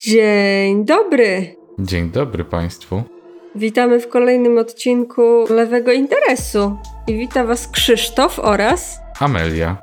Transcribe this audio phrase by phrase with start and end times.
[0.00, 1.56] Dzień dobry.
[1.78, 3.02] Dzień dobry Państwu.
[3.54, 6.76] Witamy w kolejnym odcinku Lewego Interesu.
[7.06, 9.76] I wita Was Krzysztof oraz Amelia.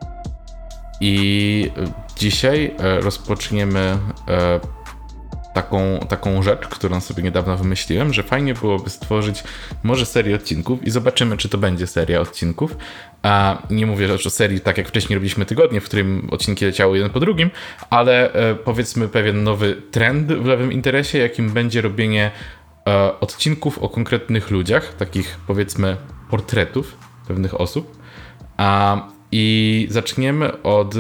[1.02, 4.60] I e, dzisiaj e, rozpoczniemy e,
[5.56, 9.44] taką, taką rzecz, którą sobie niedawno wymyśliłem, że fajnie byłoby stworzyć
[9.84, 12.78] może serię odcinków i zobaczymy, czy to będzie seria odcinków.
[13.24, 17.12] A nie mówię o serii, tak jak wcześniej robiliśmy tygodnie, w którym odcinki leciały jeden
[17.12, 17.50] po drugim,
[17.90, 22.32] ale e, powiedzmy pewien nowy trend w lewym interesie, jakim będzie robienie
[22.88, 25.98] e, odcinków o konkretnych ludziach, takich powiedzmy
[26.30, 26.98] portretów
[27.28, 27.98] pewnych osób.
[28.58, 28.98] A,
[29.32, 30.96] I zaczniemy od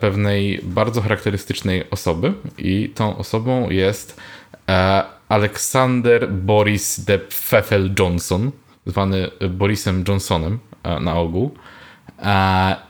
[0.00, 4.20] pewnej bardzo charakterystycznej osoby i tą osobą jest
[4.68, 8.50] e, Aleksander Boris de Pfeffel Johnson,
[8.86, 11.54] zwany Borisem Johnsonem e, na ogół.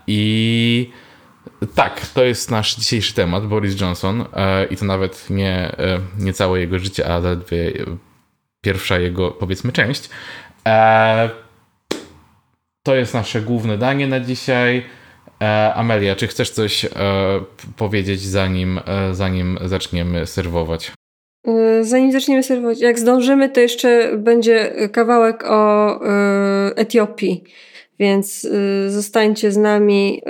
[0.07, 0.91] I
[1.75, 4.25] tak, to jest nasz dzisiejszy temat, Boris Johnson
[4.71, 5.77] i to nawet nie,
[6.19, 7.73] nie całe jego życie, a zaledwie
[8.61, 10.11] pierwsza jego, powiedzmy, część.
[12.83, 14.85] To jest nasze główne danie na dzisiaj.
[15.43, 16.89] E, Amelia, czy chcesz coś e,
[17.77, 20.93] powiedzieć zanim, e, zanim zaczniemy serwować?
[21.81, 26.01] Zanim zaczniemy serwować, jak zdążymy, to jeszcze będzie kawałek o
[26.77, 27.45] Etiopii,
[27.99, 28.49] więc
[28.89, 30.23] zostańcie z nami.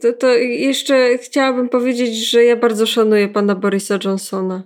[0.00, 4.62] To, to jeszcze chciałabym powiedzieć, że ja bardzo szanuję pana Borisa Johnsona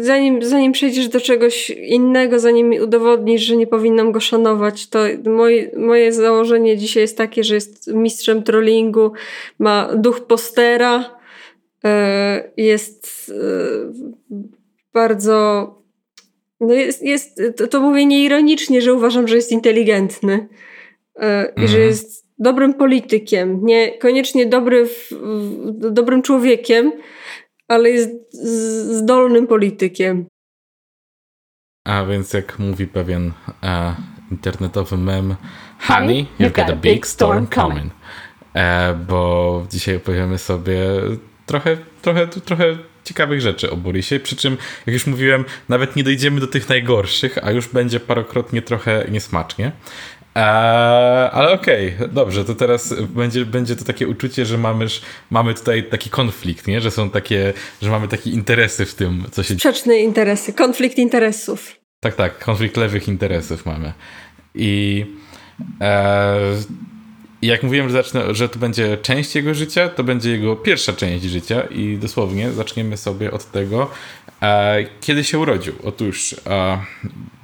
[0.00, 4.98] zanim, zanim przejdziesz do czegoś innego, zanim mi udowodnisz, że nie powinnam go szanować, to
[5.24, 9.12] moje, moje założenie dzisiaj jest takie, że jest mistrzem trollingu,
[9.58, 11.18] ma duch postera,
[11.84, 13.92] e, jest e,
[14.92, 15.68] bardzo.
[16.60, 20.48] No jest, jest, to, to mówię nieironicznie, że uważam, że jest inteligentny
[21.16, 21.82] e, i że mhm.
[21.82, 26.92] jest dobrym politykiem, niekoniecznie dobry w, w, dobrym człowiekiem,
[27.68, 28.10] ale jest
[28.98, 30.26] zdolnym politykiem.
[31.86, 33.94] A więc jak mówi pewien e,
[34.30, 35.36] internetowy mem,
[35.80, 37.92] Honey, you've got a big storm coming.
[38.54, 40.78] E, bo dzisiaj opowiemy sobie
[41.46, 44.56] trochę, trochę, trochę ciekawych rzeczy o Borisie, przy czym,
[44.86, 49.72] jak już mówiłem, nawet nie dojdziemy do tych najgorszych, a już będzie parokrotnie trochę niesmacznie.
[50.34, 54.86] Eee, ale okej, okay, dobrze, to teraz będzie, będzie to takie uczucie, że mamy,
[55.30, 56.80] mamy tutaj taki konflikt, nie?
[56.80, 57.52] że są takie,
[57.82, 61.76] że mamy takie interesy w tym, co się Sprzeczne interesy, konflikt interesów.
[62.00, 63.92] Tak, tak, konflikt lewych interesów mamy.
[64.54, 65.06] I
[65.80, 66.38] e,
[67.42, 71.24] jak mówiłem, że, zacznę, że to będzie część jego życia, to będzie jego pierwsza część
[71.24, 73.90] życia i dosłownie zaczniemy sobie od tego,
[75.00, 75.74] kiedy się urodził?
[75.84, 76.78] Otóż e,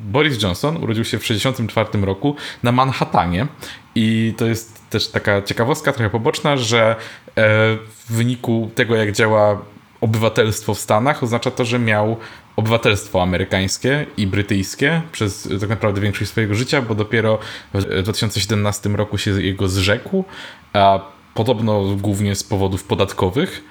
[0.00, 3.46] Boris Johnson urodził się w 1964 roku na Manhattanie
[3.94, 6.94] i to jest też taka ciekawostka, trochę poboczna, że e,
[7.36, 9.62] w wyniku tego, jak działa
[10.00, 12.16] obywatelstwo w Stanach, oznacza to, że miał
[12.56, 17.38] obywatelstwo amerykańskie i brytyjskie przez tak naprawdę większość swojego życia, bo dopiero
[17.74, 20.24] w 2017 roku się jego zrzekł,
[20.72, 21.00] a
[21.34, 23.64] podobno głównie z powodów podatkowych.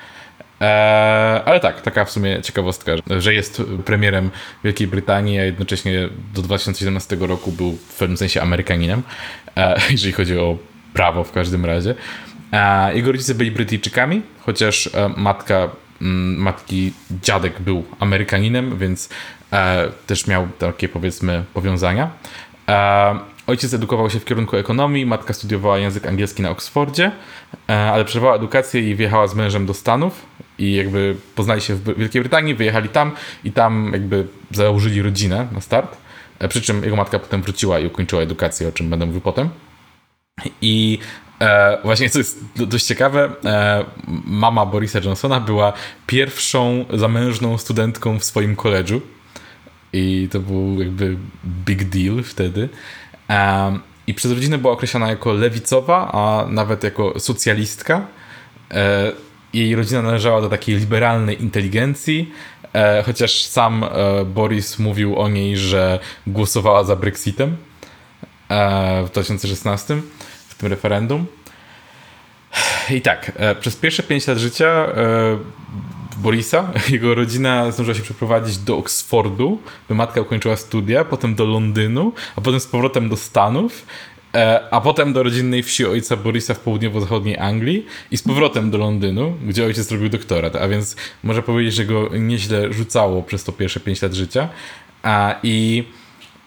[0.59, 4.31] Eee, ale tak, taka w sumie ciekawostka, że jest premierem
[4.63, 9.03] Wielkiej Brytanii, a jednocześnie do 2017 roku był w pewnym sensie Amerykaninem,
[9.55, 10.57] eee, jeżeli chodzi o
[10.93, 11.95] prawo w każdym razie.
[12.51, 15.69] Eee, jego rodzice byli Brytyjczykami, chociaż e, matka,
[16.01, 19.09] mm, matki dziadek był Amerykaninem, więc
[19.53, 22.09] e, też miał takie powiedzmy powiązania.
[23.49, 27.11] Ojciec edukował się w kierunku ekonomii, matka studiowała język angielski na Oksfordzie,
[27.69, 30.25] e, ale przerwała edukację i wjechała z mężem do Stanów
[30.59, 33.11] i jakby poznali się w Wielkiej Brytanii, wyjechali tam
[33.43, 35.97] i tam jakby założyli rodzinę na start.
[36.39, 39.49] E, przy czym jego matka potem wróciła i ukończyła edukację, o czym będę mówił potem.
[40.61, 40.99] I
[41.41, 43.85] e, właśnie co jest dość ciekawe, e,
[44.25, 45.73] mama Borisa Johnsona była
[46.07, 49.01] pierwszą zamężną studentką w swoim koledżu.
[49.93, 51.17] I to był jakby
[51.65, 52.69] big deal wtedy.
[53.29, 58.07] E, I przez rodzinę była określana jako lewicowa, a nawet jako socjalistka.
[59.53, 62.31] Jej rodzina należała do takiej liberalnej inteligencji,
[62.73, 67.57] e, chociaż sam e, Boris mówił o niej, że głosowała za Brexitem
[68.49, 70.01] e, w 2016
[70.47, 71.25] w tym referendum.
[72.91, 75.37] I tak, e, przez pierwsze 5 lat życia e,
[76.17, 82.13] Borisa, jego rodzina zdążyła się przeprowadzić do Oksfordu, by matka ukończyła studia, potem do Londynu,
[82.35, 83.85] a potem z powrotem do Stanów
[84.71, 89.37] a potem do rodzinnej wsi ojca Borisa w południowo-zachodniej Anglii i z powrotem do Londynu,
[89.47, 93.79] gdzie ojciec zrobił doktorat, a więc można powiedzieć, że go nieźle rzucało przez to pierwsze
[93.79, 94.49] 5 lat życia.
[95.03, 95.83] A, I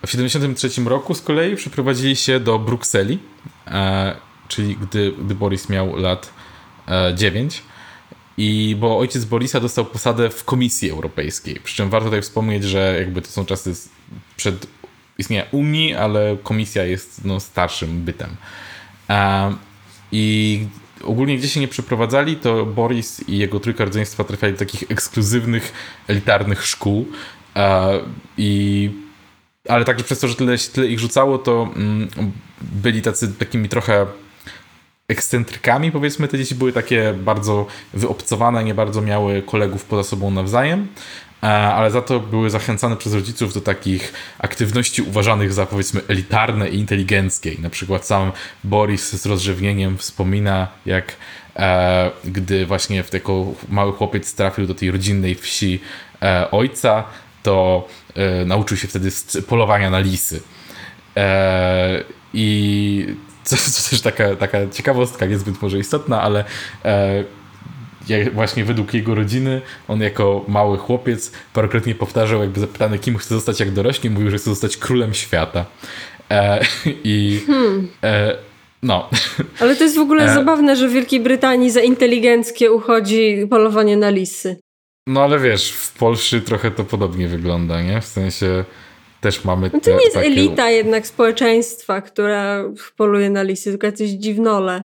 [0.06, 3.18] w 1973 roku z kolei przeprowadzili się do Brukseli,
[3.66, 4.16] e,
[4.48, 6.32] czyli gdy, gdy Boris miał lat
[7.14, 7.62] 9.
[8.36, 11.60] I bo ojciec Borisa dostał posadę w Komisji Europejskiej.
[11.64, 13.74] Przy czym warto tutaj wspomnieć, że jakby to są czasy
[14.36, 14.66] przed
[15.22, 18.36] istnienia Unii, ale Komisja jest no, starszym bytem.
[20.12, 20.66] I
[21.04, 25.72] ogólnie gdzie się nie przeprowadzali, to Boris i jego trójka rodzeństwa trafiali do takich ekskluzywnych,
[26.08, 27.06] elitarnych szkół.
[28.36, 28.90] I
[29.68, 32.08] ale także przez to, że tyle, tyle ich rzucało, to mm,
[32.62, 34.06] byli tacy takimi trochę
[35.12, 36.28] ekscentrykami, powiedzmy.
[36.28, 40.88] Te dzieci były takie bardzo wyobcowane, nie bardzo miały kolegów poza sobą nawzajem,
[41.42, 46.68] e, ale za to były zachęcane przez rodziców do takich aktywności uważanych za powiedzmy elitarne
[46.68, 47.52] i inteligenckie.
[47.58, 48.32] na przykład sam
[48.64, 51.16] Boris z rozrzewnieniem wspomina, jak
[51.56, 55.80] e, gdy właśnie tego mały chłopiec trafił do tej rodzinnej wsi
[56.22, 57.04] e, ojca,
[57.42, 59.10] to e, nauczył się wtedy
[59.48, 60.40] polowania na lisy.
[61.16, 62.04] E,
[62.34, 63.06] I
[63.44, 66.44] co, co też taka, taka ciekawostka, niezbyt może istotna, ale
[66.84, 67.24] e,
[68.32, 73.60] właśnie według jego rodziny, on jako mały chłopiec parokrotnie powtarzał, jakby zapytany, kim chce zostać
[73.60, 75.64] jak dorośnie, mówił, że chce zostać królem świata.
[76.30, 76.64] E,
[77.04, 77.88] I hmm.
[78.02, 78.36] e,
[78.82, 79.08] no.
[79.60, 83.96] Ale to jest w ogóle e, zabawne, że w Wielkiej Brytanii za inteligenckie uchodzi polowanie
[83.96, 84.56] na lisy.
[85.06, 88.00] No ale wiesz, w Polsce trochę to podobnie wygląda, nie?
[88.00, 88.64] W sensie
[89.22, 89.70] też mamy.
[89.72, 90.26] No to nie jest takie...
[90.26, 92.64] elita jednak społeczeństwa, która
[92.96, 94.80] poluje na lisy, tylko jacyś dziwnole.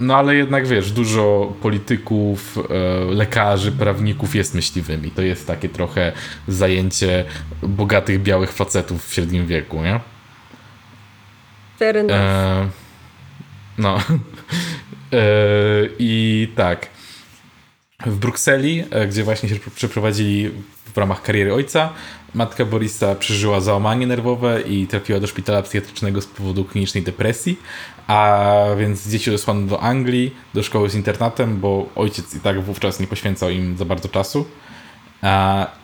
[0.00, 5.10] No ale jednak wiesz, dużo polityków, e, lekarzy, prawników jest myśliwymi.
[5.10, 6.12] To jest takie trochę
[6.48, 7.24] zajęcie
[7.62, 10.00] bogatych białych facetów w średnim wieku, nie?
[11.78, 12.12] Fair enough.
[12.12, 12.68] E,
[13.78, 13.98] no.
[15.12, 15.22] e,
[15.98, 16.86] I tak.
[18.06, 20.50] W Brukseli, e, gdzie właśnie się przeprowadzili
[20.94, 21.92] w ramach kariery ojca,
[22.34, 27.58] Matka Borisa przeżyła załamanie nerwowe i trafiła do szpitala psychiatrycznego z powodu klinicznej depresji,
[28.06, 28.46] a
[28.78, 33.06] więc dzieci odesłano do Anglii, do szkoły z internatem, bo ojciec i tak wówczas nie
[33.06, 34.46] poświęcał im za bardzo czasu.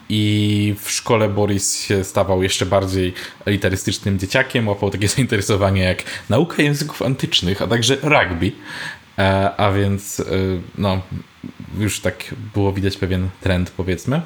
[0.09, 6.63] I w szkole Boris się stawał jeszcze bardziej elitarystycznym dzieciakiem, łapał takie zainteresowanie jak nauka
[6.63, 8.53] języków antycznych, a także rugby.
[9.57, 10.23] A więc
[10.79, 11.01] no,
[11.79, 14.23] już tak było widać pewien trend, powiedzmy.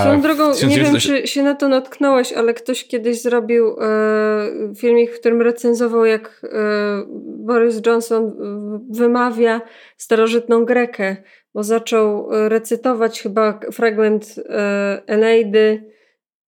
[0.00, 5.10] Swoją drogą, nie wiem, czy się na to natknąłeś, ale ktoś kiedyś zrobił e, filmik,
[5.10, 6.48] w którym recenzował, jak e,
[7.38, 8.32] Boris Johnson
[8.90, 9.60] wymawia
[9.96, 11.16] starożytną Grekę,
[11.54, 15.90] bo zaczął e, recytować chyba fragment e, Eneidy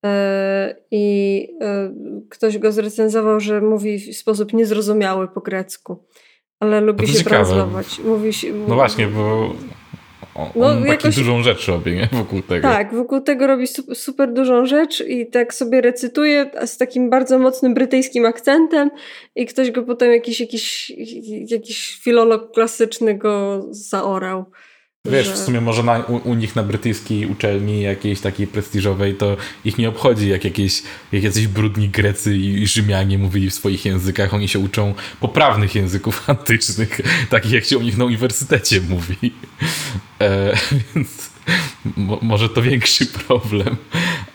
[0.05, 1.93] e, i e,
[2.31, 6.05] ktoś go zrecenzował, że mówi w sposób niezrozumiały po grecku.
[6.61, 7.99] Ale lubi się translawać.
[7.99, 9.53] Mówi się, no właśnie, bo
[10.37, 11.17] on, no, jakoś...
[11.17, 12.09] dużą rzecz robi, nie?
[12.13, 12.69] Wokół tego.
[12.69, 17.39] Tak, wokół tego robi super, super dużą rzecz i tak sobie recytuje z takim bardzo
[17.39, 18.91] mocnym brytyjskim akcentem
[19.37, 20.93] i ktoś go potem jakiś, jakiś,
[21.47, 24.45] jakiś filolog klasyczny go zaorał.
[25.11, 29.37] Wiesz, w sumie może na, u, u, nich na brytyjskiej uczelni jakiejś takiej prestiżowej to
[29.65, 30.83] ich nie obchodzi, jak jakieś
[31.13, 34.35] jak jacyś brudni Grecy i Rzymianie mówili w swoich językach.
[34.35, 37.01] Oni się uczą poprawnych języków antycznych,
[37.31, 39.17] takich jak się o nich na uniwersytecie mówi.
[40.21, 40.53] E,
[40.95, 41.31] więc
[41.97, 43.77] mo, może to większy problem.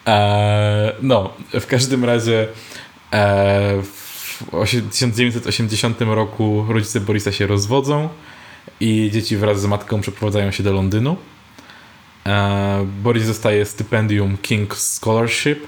[0.07, 2.47] E, no, w każdym razie
[3.13, 4.11] e, w
[4.91, 8.09] 1980 roku rodzice Borisa się rozwodzą
[8.79, 11.17] i dzieci wraz z matką przeprowadzają się do Londynu.
[12.25, 15.67] E, Boris dostaje stypendium King's Scholarship,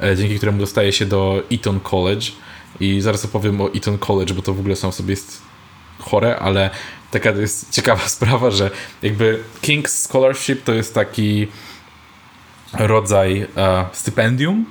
[0.00, 2.26] e, dzięki któremu dostaje się do Eton College.
[2.80, 5.42] I zaraz opowiem o Eton College, bo to w ogóle są sobie jest
[5.98, 6.70] chore, ale
[7.10, 8.70] taka jest ciekawa sprawa, że
[9.02, 11.48] jakby King's Scholarship to jest taki
[12.72, 14.66] rodzaj uh, stypendium,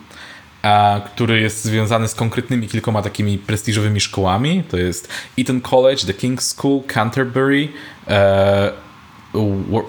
[1.05, 4.63] który jest związany z konkretnymi kilkoma takimi prestiżowymi szkołami.
[4.69, 7.69] To jest Eton College, The King's School, Canterbury,
[8.07, 8.71] e,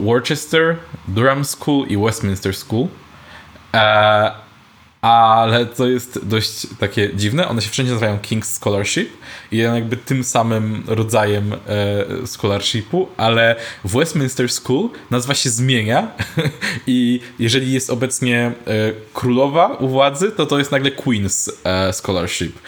[0.01, 0.77] Worcester,
[1.09, 2.89] Durham School i Westminster School.
[5.03, 7.49] Ale to jest dość takie dziwne.
[7.49, 9.09] One się wszędzie nazywają King's Scholarship
[9.53, 16.11] i jakby tym samym rodzajem e, scholarshipu, ale w Westminster School nazwa się zmienia
[16.87, 18.53] i jeżeli jest obecnie e,
[19.15, 22.59] królowa u władzy, to to jest nagle Queen's e, Scholarship.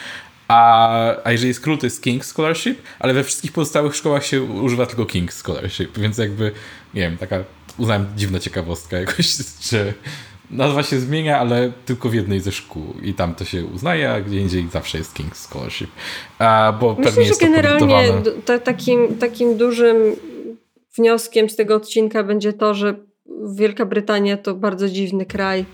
[0.47, 0.89] A,
[1.23, 4.85] a jeżeli jest król, to jest King's Scholarship, ale we wszystkich pozostałych szkołach się używa
[4.85, 6.51] tylko King's Scholarship, więc jakby,
[6.93, 7.43] nie wiem, taka
[7.77, 9.25] uznałem dziwna ciekawostka jakoś,
[9.71, 9.93] że
[10.51, 14.21] nazwa się zmienia, ale tylko w jednej ze szkół i tam to się uznaje, a
[14.21, 15.89] gdzie indziej zawsze jest King's Scholarship.
[16.39, 18.13] A, bo Myślę, pewnie jest że generalnie
[18.63, 19.97] takim, takim dużym
[20.97, 22.95] wnioskiem z tego odcinka będzie to, że
[23.55, 25.65] Wielka Brytania to bardzo dziwny kraj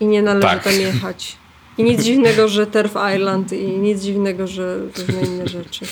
[0.00, 0.64] i nie należy tak.
[0.64, 1.36] tam jechać.
[1.78, 5.86] I nic dziwnego, że Turf Island i nic dziwnego, że różne inne rzeczy.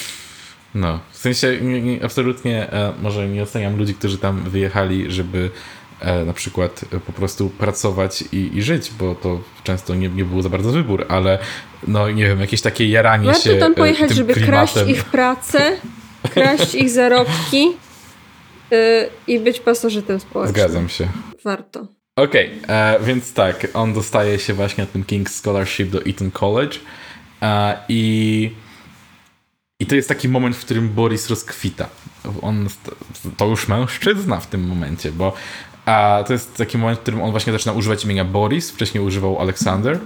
[0.75, 5.51] No, w sensie nie, nie, absolutnie e, może nie oceniam ludzi, którzy tam wyjechali, żeby
[6.27, 10.43] na przykład e, po prostu pracować i, i, żyć, bo to często nie, nie było
[10.43, 11.39] za bardzo wybór, ale
[11.89, 14.67] no nie wiem, jakieś takie jaranie Warto się tam pojechać, tym żeby klimatem.
[14.67, 15.77] kraść ich pracę,
[16.35, 17.67] kraść ich zarobki
[18.71, 18.79] yy,
[19.27, 20.55] i być pasożytem społecznym.
[20.55, 21.09] Zgadzam się.
[21.45, 21.87] Warto.
[22.17, 26.79] Okej, okay, więc tak, on dostaje się właśnie na ten King's Scholarship do Eton College
[27.43, 28.51] e, i
[29.81, 31.89] i to jest taki moment, w którym Boris rozkwita.
[32.43, 32.69] On
[33.37, 35.33] to już mężczyzna w tym momencie, bo
[35.87, 39.41] a to jest taki moment, w którym on właśnie zaczyna używać imienia Boris, wcześniej używał
[39.41, 39.99] Aleksander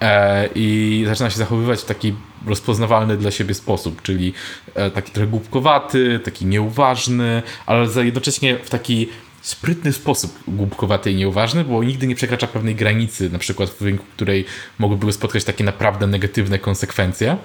[0.00, 2.14] e, i zaczyna się zachowywać w taki
[2.46, 4.32] rozpoznawalny dla siebie sposób, czyli
[4.74, 9.08] e, taki trochę głupkowaty, taki nieuważny, ale jednocześnie w taki
[9.42, 14.04] sprytny sposób głupkowaty i nieuważny, bo nigdy nie przekracza pewnej granicy, na przykład w wyniku
[14.16, 14.44] której
[14.78, 17.36] mogłyby go spotkać takie naprawdę negatywne konsekwencje.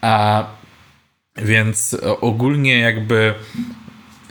[0.00, 0.44] A
[1.36, 3.34] więc ogólnie jakby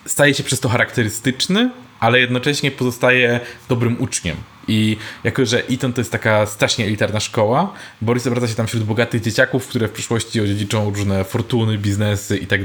[0.06, 1.70] staje się przez to charakterystyczny,
[2.02, 3.40] ale jednocześnie pozostaje
[3.70, 4.38] dobrym uczniem.
[4.68, 8.84] I jako, że Eton to jest taka strasznie elitarna szkoła, Boris obraca się tam wśród
[8.84, 12.62] bogatych dzieciaków, które w przyszłości odziedziczą różne fortuny, biznesy i tak.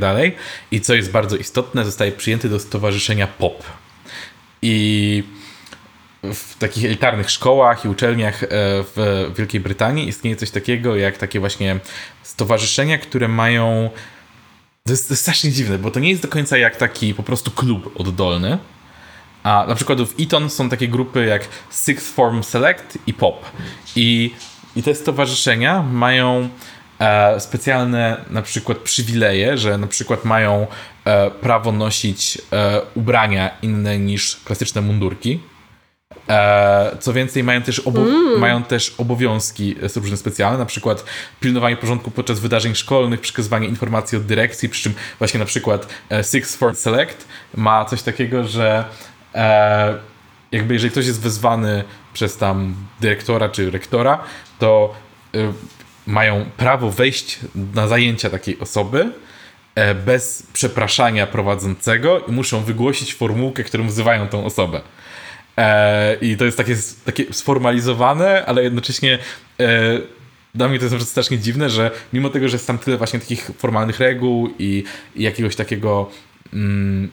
[0.71, 3.63] I co jest bardzo istotne, zostaje przyjęty do stowarzyszenia POP.
[4.63, 5.25] I
[6.23, 8.47] w takich elitarnych szkołach i uczelniach e,
[8.97, 11.81] w Wielkiej Brytanii istnieje coś takiego jak takie właśnie
[12.23, 13.91] stowarzyszenia, które mają
[14.85, 17.23] to jest, to jest strasznie dziwne, bo to nie jest do końca jak taki po
[17.23, 18.59] prostu klub oddolny.
[19.47, 23.45] A na przykład w Eton są takie grupy jak Sixth Form Select i POP.
[23.97, 24.35] I,
[24.77, 26.49] i te stowarzyszenia mają
[26.99, 30.67] e, specjalne na przykład przywileje, że na przykład mają
[31.05, 35.41] e, prawo nosić e, ubrania inne niż klasyczne mundurki
[36.29, 38.41] E, co więcej, mają też, mm.
[38.41, 41.05] mają też obowiązki różne specjalne, na przykład
[41.41, 46.25] pilnowanie porządku podczas wydarzeń szkolnych, przekazywanie informacji od dyrekcji, przy czym właśnie na przykład e,
[46.25, 49.16] Six for Select ma coś takiego, że e,
[50.53, 54.25] jakby jeżeli ktoś jest wezwany przez tam dyrektora czy rektora,
[54.59, 54.95] to
[56.07, 57.39] mają prawo wejść
[57.75, 59.13] na zajęcia takiej osoby
[60.07, 64.81] bez przepraszania prowadzącego i muszą wygłosić formułkę, którą wzywają tą osobę.
[65.57, 69.19] E, I to jest takie, takie sformalizowane, ale jednocześnie
[69.61, 69.99] e,
[70.55, 73.51] dla mnie to jest strasznie dziwne, że mimo tego, że jest tam tyle właśnie takich
[73.59, 76.11] formalnych reguł i, i jakiegoś takiego
[76.53, 77.11] mm,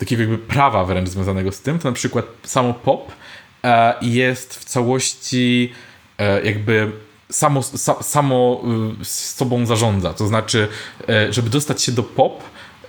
[0.00, 3.12] takiego jakby prawa wręcz związanego z tym, to na przykład samo pop
[3.64, 5.72] e, jest w całości
[6.18, 6.92] e, jakby
[7.30, 8.62] samo, sa, samo
[9.00, 10.14] y, z sobą zarządza.
[10.14, 10.68] To znaczy,
[11.08, 12.42] e, żeby dostać się do pop,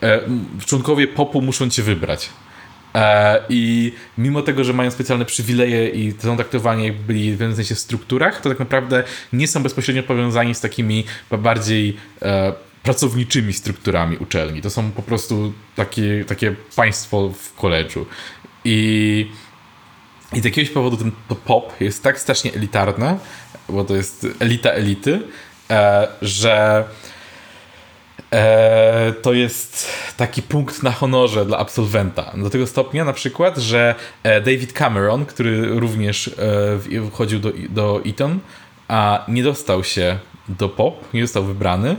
[0.03, 0.20] e,
[0.65, 2.30] członkowie popu muszą cię wybrać.
[2.96, 7.56] E, I mimo tego, że mają specjalne przywileje i są traktowani jakby byli w pewnym
[7.56, 9.03] sensie w strukturach, to tak naprawdę
[9.34, 14.61] nie są bezpośrednio powiązani z takimi bardziej e, pracowniczymi strukturami uczelni.
[14.61, 18.05] To są po prostu takie, takie państwo w koledżu.
[18.65, 19.31] I,
[20.33, 23.17] I z jakiegoś powodu ten to pop jest tak strasznie elitarne,
[23.69, 25.21] bo to jest elita elity,
[25.69, 26.85] e, że
[28.31, 32.33] e, to jest taki punkt na honorze dla absolwenta.
[32.38, 38.01] Do tego stopnia na przykład, że e, David Cameron, który również e, wchodził do, do
[38.05, 38.39] Eton,
[38.88, 40.19] a nie dostał się
[40.50, 41.95] do POP, nie został wybrany.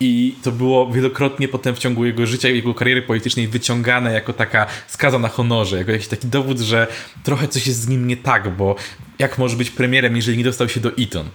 [0.00, 4.32] I to było wielokrotnie potem w ciągu jego życia i jego kariery politycznej wyciągane jako
[4.32, 6.86] taka skaza na honorze, jako jakiś taki dowód, że
[7.22, 8.76] trochę coś jest z nim nie tak, bo
[9.18, 11.28] jak może być premierem, jeżeli nie dostał się do Eton?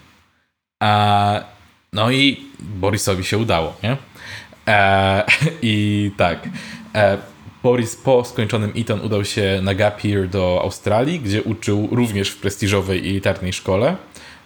[0.83, 1.43] A,
[1.93, 3.97] no i Borisowi się udało, nie?
[4.67, 5.23] E,
[5.61, 6.49] I tak.
[6.95, 7.17] E,
[7.63, 12.37] Boris po skończonym Eton udał się na gap year do Australii, gdzie uczył również w
[12.37, 13.95] prestiżowej i elitarnej szkole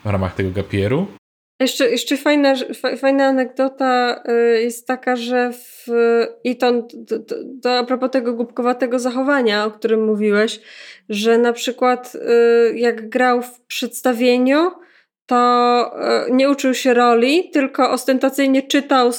[0.06, 1.08] w ramach tego gap yearu.
[1.64, 2.56] Jeszcze, jeszcze fajna,
[2.98, 5.88] fajna anegdota y, jest taka, że w
[6.46, 10.60] Eton, to, to, to a propos tego głupkowatego zachowania, o którym mówiłeś,
[11.10, 14.72] że na przykład y, jak grał w przedstawieniu,
[15.26, 19.12] to e, nie uczył się roli, tylko ostentacyjnie czytał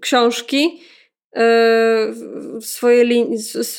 [0.00, 0.80] książki,
[2.60, 3.26] swoje,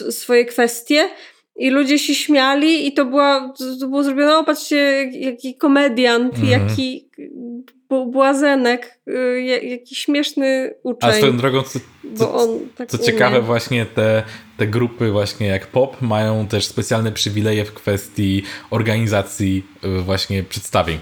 [0.09, 1.09] swoje kwestie
[1.55, 6.49] i ludzie się śmiali i to, była, to było zrobione, o patrzcie, jaki komediant, mhm.
[6.49, 7.09] jaki
[8.11, 11.09] błazenek, e, jaki śmieszny uczeń.
[11.09, 11.79] A swoją drogą, co,
[12.15, 14.23] co, tak co ciekawe, właśnie te,
[14.57, 19.65] te grupy właśnie jak POP mają też specjalne przywileje w kwestii organizacji
[20.01, 20.99] właśnie przedstawień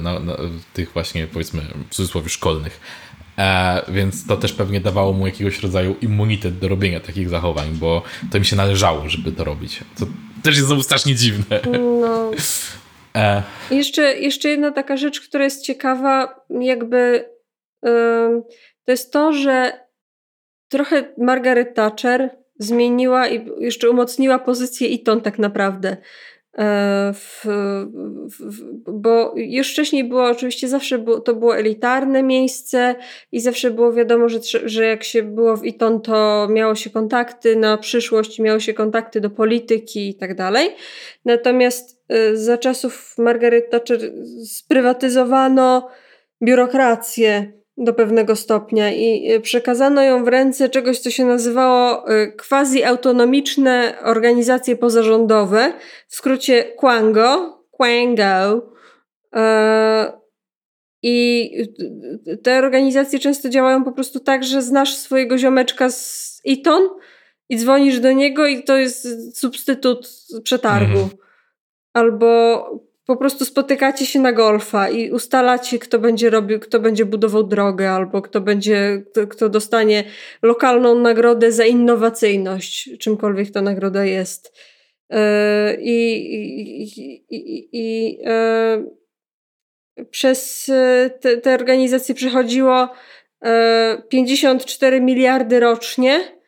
[0.00, 0.36] na, na,
[0.74, 2.80] tych właśnie powiedzmy w cudzysłowie szkolnych.
[3.38, 8.02] E, więc to też pewnie dawało mu jakiegoś rodzaju immunitet do robienia takich zachowań, bo
[8.30, 9.80] to mi się należało, żeby to robić.
[9.98, 10.06] To
[10.42, 11.60] też jest znowu strasznie dziwne.
[12.00, 12.30] No.
[13.16, 13.42] E.
[13.70, 17.30] Jeszcze, jeszcze jedna taka rzecz, która jest ciekawa, jakby
[18.84, 19.72] to jest to, że
[20.68, 25.96] trochę Margaret Thatcher zmieniła i jeszcze umocniła pozycję Eton tak naprawdę.
[26.58, 27.46] E, w,
[28.38, 32.94] w, bo już wcześniej było oczywiście zawsze było, to było elitarne miejsce
[33.32, 37.56] i zawsze było wiadomo, że, że jak się było w Eton, to miało się kontakty
[37.56, 40.68] na przyszłość, miało się kontakty do polityki i tak dalej.
[41.24, 41.99] Natomiast
[42.34, 44.00] za czasów Margaret Thatcher
[44.44, 45.88] sprywatyzowano
[46.42, 52.32] biurokrację do pewnego stopnia i e, przekazano ją w ręce czegoś, co się nazywało e,
[52.32, 55.72] quasi-autonomiczne organizacje pozarządowe,
[56.08, 58.72] w skrócie Quango, Quango.
[59.36, 60.12] E,
[61.02, 61.50] I
[62.42, 66.88] te organizacje często działają po prostu tak, że znasz swojego ziomeczka z Eton
[67.48, 70.08] i dzwonisz do niego i to jest substytut
[70.42, 71.00] przetargu.
[71.00, 71.29] Mhm.
[71.92, 77.42] Albo po prostu spotykacie się na golfa i ustalacie, kto będzie robił, kto będzie budował
[77.42, 80.04] drogę, albo kto będzie, kto, dostanie
[80.42, 84.58] lokalną nagrodę za innowacyjność, czymkolwiek ta nagroda jest.
[85.10, 86.82] E, I, i,
[87.30, 88.84] i, i e,
[90.10, 92.88] przez e, te, te organizacje przechodziło
[94.08, 96.39] 54 miliardy rocznie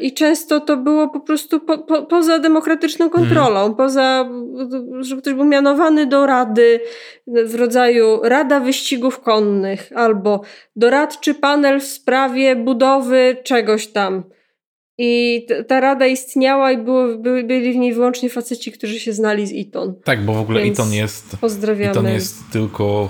[0.00, 3.74] I często to było po prostu po, po, poza demokratyczną kontrolą, hmm.
[3.74, 4.28] poza,
[5.00, 6.80] że ktoś był mianowany do rady
[7.26, 10.40] w rodzaju Rada Wyścigów Konnych albo
[10.76, 14.24] doradczy panel w sprawie budowy czegoś tam.
[14.98, 19.46] I ta rada istniała i było, byli, byli w niej wyłącznie faceci, którzy się znali
[19.46, 19.94] z Iton.
[20.04, 21.36] Tak, bo w ogóle Iton jest.
[21.40, 21.90] Pozdrawiamy.
[21.90, 23.08] Iton jest tylko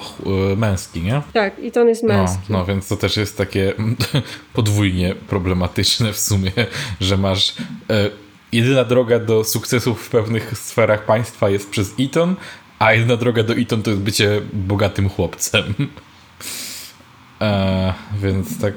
[0.53, 1.23] e, męski, nie?
[1.33, 2.39] Tak, Iton jest no, męski.
[2.49, 3.73] No, no, więc to też jest takie
[4.55, 6.53] podwójnie problematyczne w sumie,
[7.01, 7.55] że masz.
[7.91, 8.11] E,
[8.53, 12.37] jedyna droga do sukcesów w pewnych sferach państwa jest przez Iton,
[12.79, 15.75] a jedyna droga do Iton to jest bycie bogatym chłopcem.
[17.41, 18.75] E, więc tak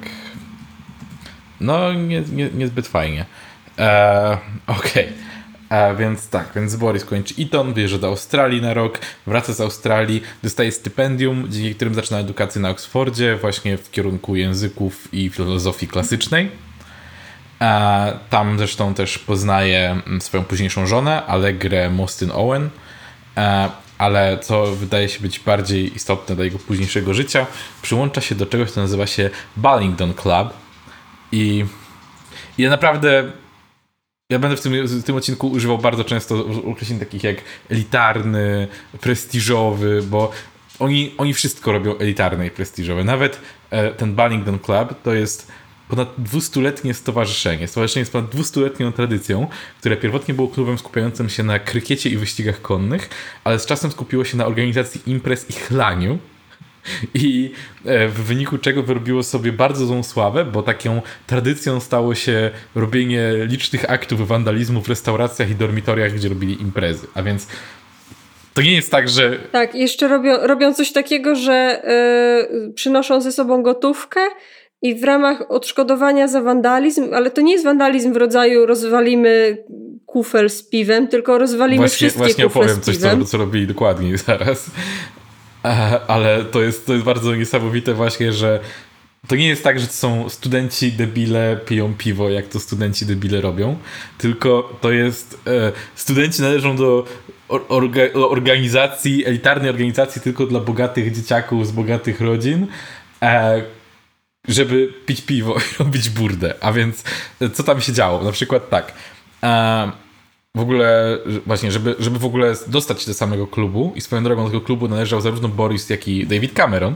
[1.62, 3.26] no, nie, nie, niezbyt fajnie.
[3.78, 4.38] E,
[4.68, 5.06] Okej.
[5.06, 5.14] Okay.
[5.70, 10.22] A więc tak, więc Boris kończy Eton, wyjeżdża do Australii na rok, wraca z Australii,
[10.44, 16.52] dostaje stypendium, dzięki którym zaczyna edukację na Oxfordzie, właśnie w kierunku języków i filozofii klasycznej.
[17.60, 22.70] A tam zresztą też poznaje mm, swoją późniejszą żonę, Allegrę Mostyn Owen.
[23.36, 27.46] A, ale co wydaje się być bardziej istotne dla jego późniejszego życia,
[27.82, 30.54] przyłącza się do czegoś, co nazywa się Ballington Club,
[31.32, 31.66] i
[32.58, 33.32] ja naprawdę
[34.30, 37.38] ja będę w tym, w tym odcinku używał bardzo często określeń takich jak
[37.70, 38.68] elitarny,
[39.02, 40.32] prestiżowy, bo
[40.80, 43.04] oni, oni wszystko robią elitarne i prestiżowe.
[43.04, 45.52] Nawet e, ten Ballington Club to jest
[45.90, 47.68] ponad 200-letnie stowarzyszenie.
[47.68, 49.48] Stowarzyszenie jest ponad 200-letnią tradycją,
[49.80, 53.10] które pierwotnie było klubem skupiającym się na krykiecie i wyścigach konnych,
[53.44, 56.20] ale z czasem skupiło się na organizacji imprez i chlaniu
[57.14, 57.52] i
[57.86, 63.32] e, w wyniku czego wyrobiło sobie bardzo złą sławę, bo taką tradycją stało się robienie
[63.46, 67.08] licznych aktów wandalizmu w restauracjach i dormitoriach, gdzie robili imprezy.
[67.14, 67.48] A więc
[68.54, 69.38] to nie jest tak, że.
[69.52, 71.82] Tak, jeszcze robią, robią coś takiego, że
[72.54, 74.20] yy, przynoszą ze sobą gotówkę
[74.82, 79.58] i w ramach odszkodowania za wandalizm, ale to nie jest wandalizm w rodzaju rozwalimy
[80.06, 84.72] kufel z piwem, tylko rozwalimy właśnie, wszystkie właśnie opowiem coś, co, co robili dokładniej zaraz.
[86.08, 88.60] Ale to jest, to jest bardzo niesamowite właśnie, że
[89.28, 93.42] to nie jest tak, że to są studenci debile piją piwo, jak to studenci debile
[93.42, 93.78] robią,
[94.18, 97.06] tylko to jest e, studenci należą do
[97.50, 102.68] orga, organizacji, elitarnej organizacji tylko dla bogatych dzieciaków z bogatych rodzin,
[103.22, 103.62] e,
[104.48, 106.54] żeby pić piwo i robić burdę.
[106.62, 107.04] A więc
[107.42, 108.24] e, co tam się działo?
[108.24, 108.94] Na przykład tak.
[110.58, 114.44] W ogóle, właśnie, żeby, żeby w ogóle dostać się do samego klubu i swoją drogą
[114.44, 116.96] do tego klubu należał zarówno Boris, jak i David Cameron,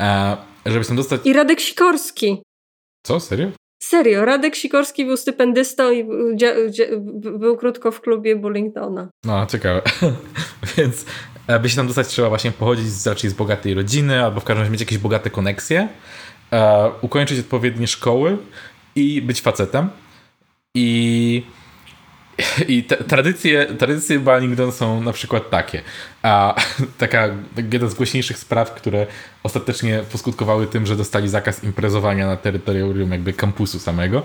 [0.00, 1.20] e, żeby się dostać...
[1.24, 2.42] I Radek Sikorski.
[3.06, 3.20] Co?
[3.20, 3.48] Serio?
[3.82, 6.04] Serio, Radek Sikorski był stypendystą i
[7.38, 9.08] był krótko w klubie Bullingtona.
[9.24, 9.82] No, ciekawe.
[10.76, 11.04] Więc
[11.46, 14.60] aby się tam dostać, trzeba właśnie pochodzić z, raczej z bogatej rodziny, albo w każdym
[14.60, 15.88] razie mieć jakieś bogate koneksje,
[16.52, 18.38] e, ukończyć odpowiednie szkoły
[18.96, 19.88] i być facetem.
[20.74, 21.42] I
[22.68, 25.82] i te, tradycje, tradycje Ballington są na przykład takie.
[26.22, 26.54] A
[26.98, 27.28] taka
[27.72, 29.06] jedna z głośniejszych spraw, które
[29.42, 34.22] ostatecznie poskutkowały tym, że dostali zakaz imprezowania na terytorium jakby kampusu samego.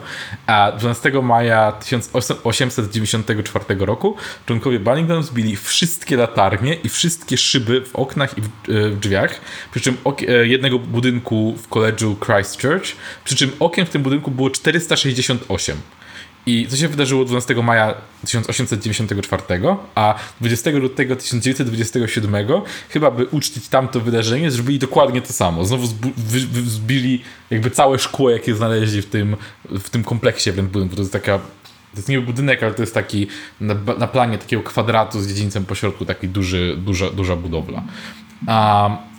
[0.47, 8.37] A 12 maja 1894 roku członkowie Ballington zbili wszystkie latarnie i wszystkie szyby w oknach
[8.37, 8.49] i w, e,
[8.89, 9.97] w drzwiach, przy czym
[10.27, 12.85] e, jednego budynku w koledżu Christchurch,
[13.23, 15.77] przy czym okiem w tym budynku było 468.
[16.45, 19.43] I to się wydarzyło 12 maja 1894,
[19.95, 22.35] a 20 lutego 1927,
[22.89, 25.65] chyba by uczcić tamto wydarzenie, zrobili dokładnie to samo.
[25.65, 25.87] Znowu
[26.65, 29.35] zbili jakby całe szkło, jakie znaleźli w tym,
[29.69, 30.95] w tym kompleksie wręcz budynku.
[30.95, 31.39] To jest taka
[31.91, 33.27] to jest nie budynek, ale to jest taki
[33.61, 37.83] na, na planie takiego kwadratu z dziedzińcem pośrodku, taki duży, duża, duża budowla.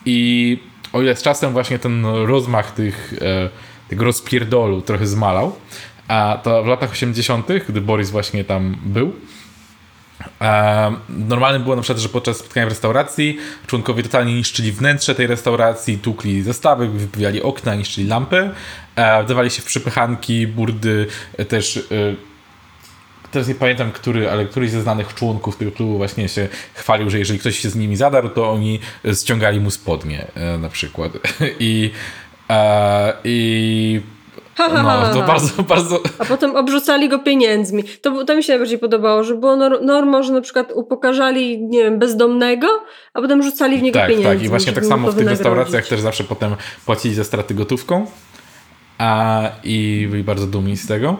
[0.06, 0.58] I
[0.92, 3.50] o ile z czasem właśnie ten rozmach tych, e,
[3.88, 5.56] tego rozpierdolu trochę zmalał,
[6.08, 9.16] a to w latach 80., gdy Boris właśnie tam był,
[10.40, 15.26] e, Normalnym było na przykład, że podczas spotkania w restauracji członkowie totalnie niszczyli wnętrze tej
[15.26, 18.50] restauracji, tukli zestawy, wypijali okna, niszczyli lampy,
[18.96, 21.06] e, wdawali się w przypychanki, burdy,
[21.48, 21.88] też
[23.30, 27.18] teraz nie pamiętam, który, ale któryś ze znanych członków tego klubu właśnie się chwalił, że
[27.18, 28.80] jeżeli ktoś się z nimi zadarł, to oni
[29.20, 30.26] ściągali mu spodnie
[30.58, 31.12] na przykład.
[31.58, 31.90] I,
[33.24, 34.00] i
[34.54, 36.00] Ha, ha, no, to bardzo, bardzo...
[36.18, 37.84] A potem obrzucali go pieniędzmi.
[37.84, 41.98] To, to mi się najbardziej podobało, że było norma, że na przykład upokarzali, nie wiem,
[41.98, 42.66] bezdomnego,
[43.14, 44.34] a potem rzucali w niego tak, pieniędzmi.
[44.34, 48.06] Tak, i właśnie tak samo w tych restauracjach też zawsze potem płacili za straty gotówką
[48.98, 51.16] a, i byli bardzo dumni z tego.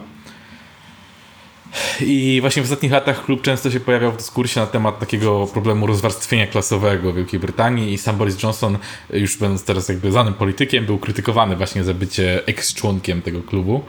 [2.01, 5.87] I właśnie w ostatnich latach klub często się pojawiał w dyskursie na temat takiego problemu
[5.87, 8.79] rozwarstwienia klasowego w Wielkiej Brytanii i sam Boris Johnson,
[9.11, 13.81] już będąc teraz jakby znanym politykiem, był krytykowany właśnie za bycie ex-członkiem tego klubu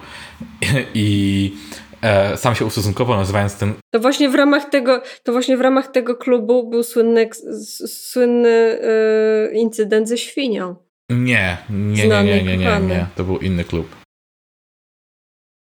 [0.93, 1.52] i
[2.02, 3.74] e, sam się ustosunkował, nazywając ten...
[3.91, 7.30] To właśnie w ramach tego, to właśnie w ramach tego klubu był słynny,
[7.88, 8.80] słynny
[9.52, 10.76] yy, incydent ze świnią.
[11.10, 14.03] Nie, nie, nie, nie, nie, nie, nie, to był inny klub.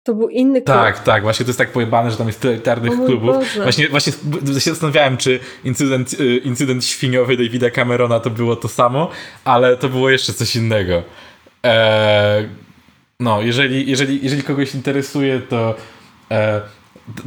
[0.06, 0.76] To był inny klub.
[0.76, 3.36] Tak, tak, właśnie to jest tak pojebane, że tam jest tyle elitarnych klubów.
[3.62, 4.12] Właśnie, właśnie
[4.60, 9.10] się zastanawiałem, czy incydent, y, incydent świniowy Davida Camerona to było to samo,
[9.44, 11.02] ale to było jeszcze coś innego.
[11.62, 12.48] Eee,
[13.20, 15.74] no, jeżeli, jeżeli, jeżeli kogoś interesuje, to
[16.30, 16.60] e,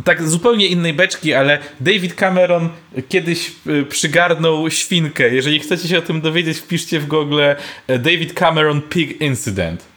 [0.03, 2.69] tak zupełnie innej beczki, ale David Cameron
[3.09, 5.29] kiedyś y, przygarnął świnkę.
[5.29, 9.88] Jeżeli chcecie się o tym dowiedzieć, wpiszcie w Google e, David Cameron Pig Incident.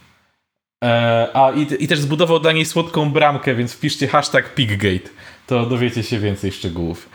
[0.82, 5.10] E, a i, i, też zbudował dla niej słodką bramkę, więc wpiszcie hashtag Piggate,
[5.46, 7.08] to dowiecie się więcej szczegółów.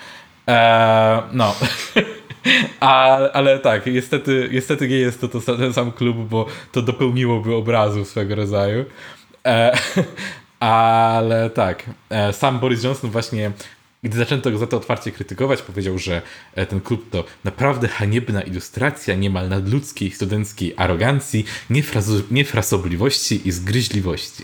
[0.48, 1.56] E, no.
[2.80, 7.56] A, ale tak, niestety, niestety nie jest to, to ten sam klub, bo to dopełniłoby
[7.56, 8.86] obrazu swego rodzaju.
[9.46, 9.78] E,
[10.60, 11.84] ale tak,
[12.32, 13.52] sam Boris Johnson właśnie
[14.04, 16.22] gdy zaczęto go za to otwarcie krytykować, powiedział, że
[16.56, 21.46] e, ten klub to naprawdę haniebna ilustracja niemal nadludzkiej studenckiej arogancji,
[22.32, 24.44] niefrasobliwości i zgryźliwości.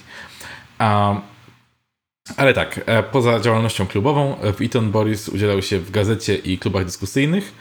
[2.38, 6.86] Ale tak, e, poza działalnością klubową, w Eton Boris udzielał się w gazecie i klubach
[6.86, 7.54] dyskusyjnych.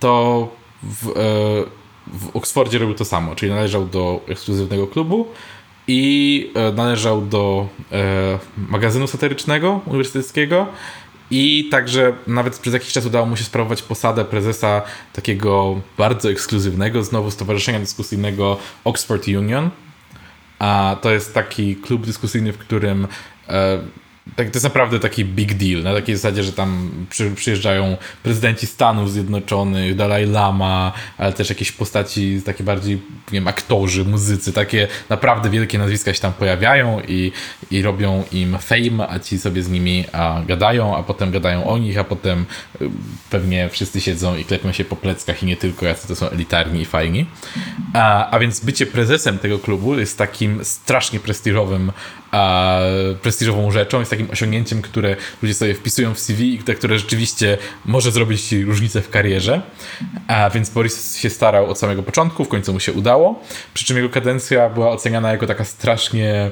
[0.00, 0.48] To
[0.82, 1.12] w, e,
[2.06, 5.28] w Oksfordzie robił to samo, czyli należał do ekskluzywnego klubu
[5.88, 10.66] i e, należał do e, magazynu satyrycznego uniwersyteckiego
[11.30, 17.02] i także nawet przez jakiś czas udało mu się sprawować posadę prezesa takiego bardzo ekskluzywnego
[17.02, 19.70] znowu stowarzyszenia dyskusyjnego Oxford Union.
[20.58, 23.08] A to jest taki klub dyskusyjny, w którym
[23.48, 23.78] e,
[24.34, 28.66] tak, to jest naprawdę taki big deal, na takiej zasadzie, że tam przy, przyjeżdżają prezydenci
[28.66, 34.88] Stanów Zjednoczonych, Dalai Lama, ale też jakieś postaci, takie bardziej, nie wiem, aktorzy, muzycy, takie
[35.08, 37.32] naprawdę wielkie nazwiska się tam pojawiają i,
[37.70, 41.78] i robią im fame, a ci sobie z nimi a, gadają, a potem gadają o
[41.78, 42.46] nich, a potem
[42.80, 42.90] y,
[43.30, 46.80] pewnie wszyscy siedzą i klepią się po pleckach i nie tylko, jacy to są elitarni
[46.80, 47.26] i fajni.
[47.92, 51.92] A, a więc bycie prezesem tego klubu jest takim strasznie prestiżowym
[52.30, 52.80] a,
[53.22, 58.10] prestiżową rzeczą, jest takim osiągnięciem, które ludzie sobie wpisują w CV i które rzeczywiście może
[58.10, 59.62] zrobić różnicę w karierze.
[60.28, 63.40] A więc Boris się starał od samego początku, w końcu mu się udało.
[63.74, 66.50] Przy czym jego kadencja była oceniana jako taka strasznie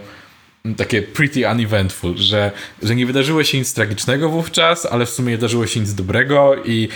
[0.77, 5.37] takie pretty uneventful, że, że nie wydarzyło się nic tragicznego wówczas, ale w sumie nie
[5.37, 6.89] wydarzyło się nic dobrego i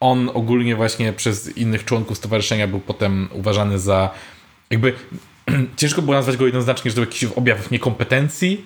[0.00, 4.10] on ogólnie właśnie przez innych członków stowarzyszenia był potem uważany za
[4.70, 4.92] jakby
[5.76, 8.64] ciężko było nazwać go jednoznacznie, że to jakiś objaw niekompetencji,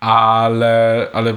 [0.00, 1.36] ale, ale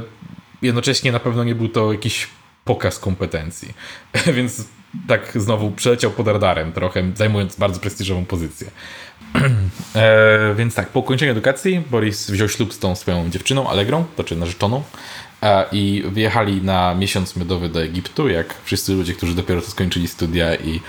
[0.62, 2.28] jednocześnie na pewno nie był to jakiś
[2.66, 3.74] pokaz kompetencji.
[4.36, 4.66] Więc
[5.08, 8.72] tak znowu przeleciał pod radarem trochę, zajmując bardzo prestiżową pozycję.
[9.96, 14.24] e, więc tak, po ukończeniu edukacji Boris wziął ślub z tą swoją dziewczyną, Allegrą, to
[14.24, 14.84] czy narzeczoną,
[15.72, 20.56] i wyjechali na miesiąc miodowy do Egiptu, jak wszyscy ludzie, którzy dopiero co skończyli studia
[20.56, 20.80] i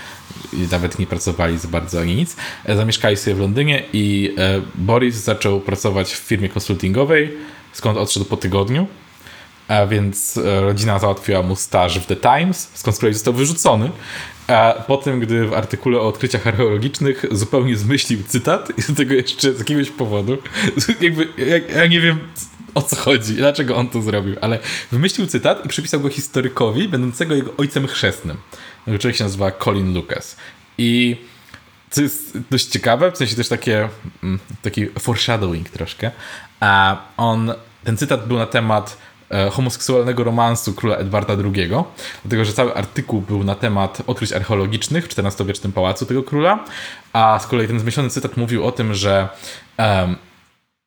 [0.53, 2.35] i nawet nie pracowali za bardzo ani nic.
[2.65, 7.37] E, zamieszkali sobie w Londynie i e, Boris zaczął pracować w firmie konsultingowej,
[7.73, 8.87] skąd odszedł po tygodniu.
[9.67, 13.91] A więc e, rodzina załatwiła mu staż w The Times, skąd z kolei został wyrzucony.
[14.47, 19.53] A potem, gdy w artykule o odkryciach archeologicznych zupełnie zmyślił cytat i do tego jeszcze
[19.53, 20.37] z jakiegoś powodu,
[21.01, 22.19] jakby, ja, ja nie wiem,
[22.75, 24.59] o co chodzi, dlaczego on to zrobił, ale
[24.91, 28.37] wymyślił cytat i przypisał go historykowi, będącego jego ojcem chrzestnym.
[28.85, 30.35] Człowiek się nazywa Colin Lucas.
[30.77, 31.17] I
[31.89, 33.89] co jest dość ciekawe, w sensie też takie,
[34.23, 36.11] mm, taki foreshadowing troszkę,
[36.59, 37.53] a on,
[37.83, 38.97] ten cytat był na temat
[39.29, 41.69] e, homoseksualnego romansu króla Edwarda II,
[42.23, 46.65] dlatego że cały artykuł był na temat odkryć archeologicznych w XIV-wiecznym pałacu tego króla,
[47.13, 49.29] a z kolei ten zmyślony cytat mówił o tym, że
[49.77, 50.15] um,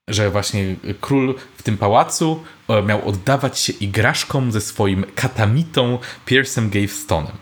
[0.08, 6.70] że właśnie król w tym pałacu e, miał oddawać się igraszkom ze swoim katamitą Piersem
[6.70, 7.32] Gavestonem.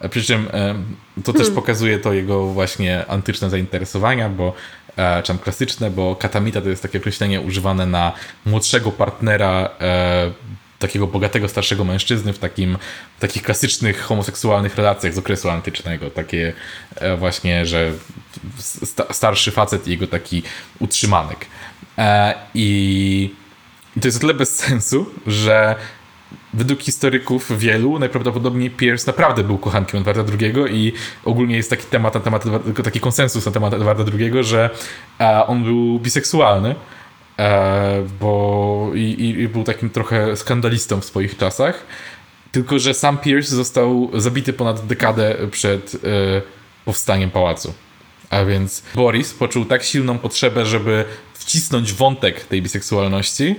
[0.00, 0.74] E, przy czym e,
[1.24, 1.54] to też hmm.
[1.54, 4.54] pokazuje to jego właśnie antyczne zainteresowania, bo
[5.22, 8.12] czy tam klasyczne, bo katamita to jest takie określenie używane na
[8.46, 9.70] młodszego partnera
[10.82, 12.78] takiego bogatego, starszego mężczyzny w, takim,
[13.18, 16.10] w takich klasycznych homoseksualnych relacjach z okresu antycznego.
[16.10, 16.52] Takie
[17.18, 17.92] właśnie, że
[19.10, 20.42] starszy facet i jego taki
[20.78, 21.46] utrzymanek.
[21.98, 23.34] E, I,
[23.96, 25.76] I to jest o tyle bez sensu, że
[26.54, 30.92] według historyków wielu najprawdopodobniej Pierce naprawdę był kochankiem Edwarda II i
[31.24, 32.44] ogólnie jest taki temat na temat,
[32.84, 34.70] taki konsensus na temat Edwarda II, że
[35.20, 36.74] e, on był biseksualny,
[37.38, 41.86] e, bo i, i, był takim trochę skandalistą w swoich czasach.
[42.52, 45.96] Tylko, że sam Pierce został zabity ponad dekadę przed
[46.84, 47.74] powstaniem pałacu.
[48.30, 53.56] A więc Boris poczuł tak silną potrzebę, żeby wcisnąć wątek tej biseksualności,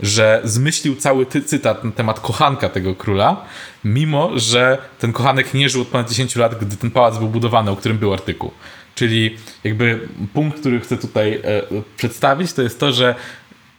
[0.00, 3.44] że zmyślił cały ty cytat na temat kochanka tego króla,
[3.84, 7.70] mimo że ten kochanek nie żył od ponad 10 lat, gdy ten pałac był budowany,
[7.70, 8.50] o którym był artykuł.
[8.96, 11.62] Czyli jakby punkt, który chcę tutaj e,
[11.96, 13.14] przedstawić, to jest to, że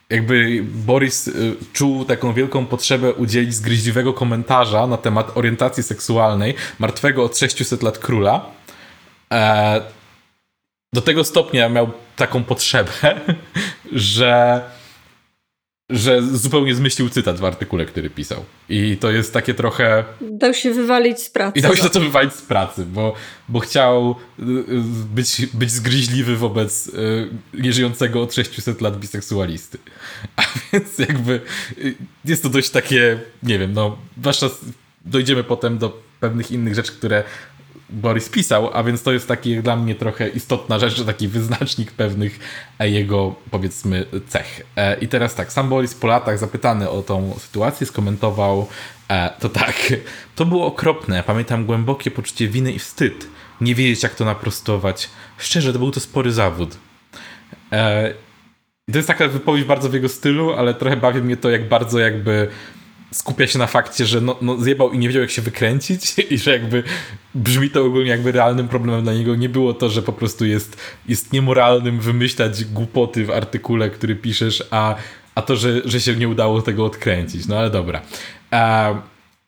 [0.09, 1.31] jakby Boris e,
[1.73, 7.97] czuł taką wielką potrzebę udzielić zgryźliwego komentarza na temat orientacji seksualnej martwego od 600 lat
[7.97, 8.45] króla.
[9.33, 9.81] E,
[10.93, 12.91] do tego stopnia miał taką potrzebę,
[13.91, 14.61] że
[15.89, 18.45] że zupełnie zmyślił cytat w artykule, który pisał.
[18.69, 20.03] I to jest takie trochę...
[20.21, 21.59] Dał się wywalić z pracy.
[21.59, 23.13] I dał się to wywalić z pracy, bo,
[23.49, 24.65] bo chciał y, y,
[25.15, 29.77] być, być zgryźliwy wobec y, nieżyjącego od 600 lat biseksualisty.
[30.35, 30.41] A
[30.73, 31.41] więc jakby
[32.25, 34.49] jest to dość takie, nie wiem, no, zwłaszcza
[35.05, 37.23] dojdziemy potem do pewnych innych rzeczy, które
[37.89, 42.39] Boris pisał, a więc to jest taki dla mnie trochę istotna rzecz, taki wyznacznik pewnych
[42.79, 44.61] jego, powiedzmy, cech.
[44.75, 48.67] E, I teraz tak, sam Boris po latach zapytany o tą sytuację skomentował
[49.09, 49.75] e, to tak,
[50.35, 53.27] to było okropne, pamiętam głębokie poczucie winy i wstyd,
[53.61, 55.09] nie wiedzieć jak to naprostować.
[55.37, 56.77] Szczerze, to był to spory zawód.
[57.71, 58.13] E,
[58.91, 61.99] to jest taka wypowiedź bardzo w jego stylu, ale trochę bawi mnie to, jak bardzo
[61.99, 62.47] jakby
[63.11, 66.37] skupia się na fakcie, że no, no zjebał i nie wiedział jak się wykręcić i
[66.37, 66.83] że jakby
[67.35, 69.35] brzmi to ogólnie jakby realnym problemem dla niego.
[69.35, 74.63] Nie było to, że po prostu jest, jest niemoralnym wymyślać głupoty w artykule, który piszesz,
[74.71, 74.95] a,
[75.35, 77.47] a to, że, że się nie udało tego odkręcić.
[77.47, 78.01] No ale dobra.
[78.51, 78.93] A,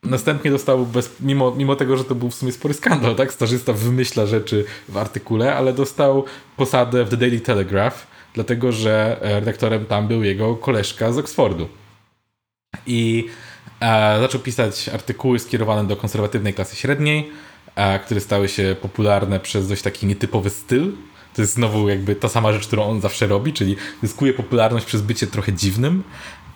[0.02, 3.32] następnie dostał, bez, mimo, mimo tego, że to był w sumie spory skandal, tak?
[3.32, 6.24] Starzysta wymyśla rzeczy w artykule, ale dostał
[6.56, 11.68] posadę w The Daily Telegraph, dlatego że redaktorem tam był jego koleżka z Oxfordu.
[12.86, 13.49] I E,
[14.20, 17.30] zaczął pisać artykuły skierowane do konserwatywnej klasy średniej,
[17.74, 20.92] e, które stały się popularne przez dość taki nietypowy styl.
[21.34, 25.02] To jest znowu jakby ta sama rzecz, którą on zawsze robi, czyli zyskuje popularność przez
[25.02, 26.02] bycie trochę dziwnym.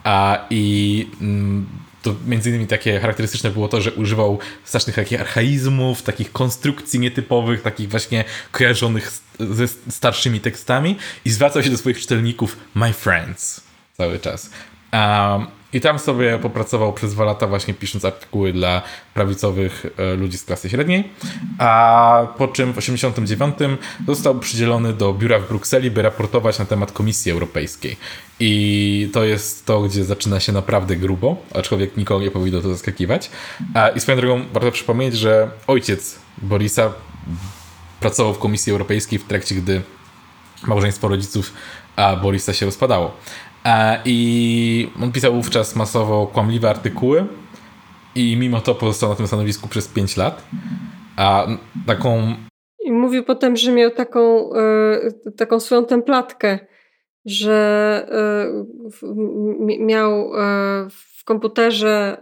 [0.04, 1.66] A, I mm,
[2.02, 7.62] to między innymi takie charakterystyczne było to, że używał strasznych takich archaizmów, takich konstrukcji nietypowych,
[7.62, 13.60] takich właśnie kojarzonych ze starszymi tekstami i zwracał się do swoich czytelników my friends
[13.96, 14.50] cały czas.
[15.74, 18.82] I tam sobie popracował przez dwa lata właśnie pisząc artykuły dla
[19.14, 21.10] prawicowych e, ludzi z klasy średniej,
[21.58, 26.92] a po czym w 1989 został przydzielony do biura w Brukseli, by raportować na temat
[26.92, 27.96] Komisji Europejskiej.
[28.40, 33.30] I to jest to, gdzie zaczyna się naprawdę grubo, aczkolwiek nikogo nie powinno to zaskakiwać.
[33.96, 36.92] I swoją drogą warto przypomnieć, że ojciec Borisa
[38.00, 39.82] pracował w Komisji Europejskiej w trakcie, gdy
[40.66, 41.52] małżeństwo rodziców
[41.96, 43.16] a Borisa się rozpadało.
[43.66, 47.26] E, I on pisał wówczas masowo kłamliwe artykuły
[48.14, 50.44] i mimo to pozostał na tym stanowisku przez 5 lat.
[51.16, 51.46] A
[51.86, 52.34] taką.
[52.84, 54.50] I mówił potem, że miał taką,
[55.26, 56.58] y, taką swoją templatkę,
[57.24, 58.06] że
[59.02, 60.30] y, miał
[60.90, 62.18] w komputerze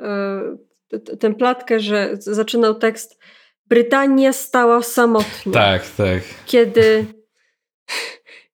[1.21, 3.19] templatkę, że zaczynał tekst
[3.67, 5.53] Brytania stała samotnie.
[5.53, 6.23] Tak, tak.
[6.47, 7.07] Kiedy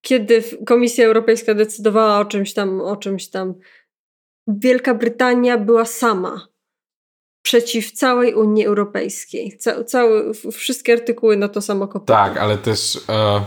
[0.09, 3.55] kiedy Komisja Europejska decydowała o czymś tam, o czymś tam,
[4.47, 6.49] Wielka Brytania była sama
[7.43, 9.59] przeciw całej Unii Europejskiej.
[9.59, 12.29] Ca całe, wszystkie artykuły na to samo kopiowały.
[12.29, 13.45] Tak, ale też e,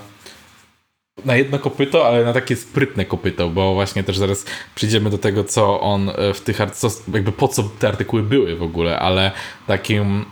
[1.26, 4.46] na jedno kopyto, ale na takie sprytne kopyto, bo właśnie też zaraz
[4.76, 8.56] przyjdziemy do tego, co on e, w tych, co, jakby po co te artykuły były
[8.56, 9.32] w ogóle, ale
[9.68, 10.26] takim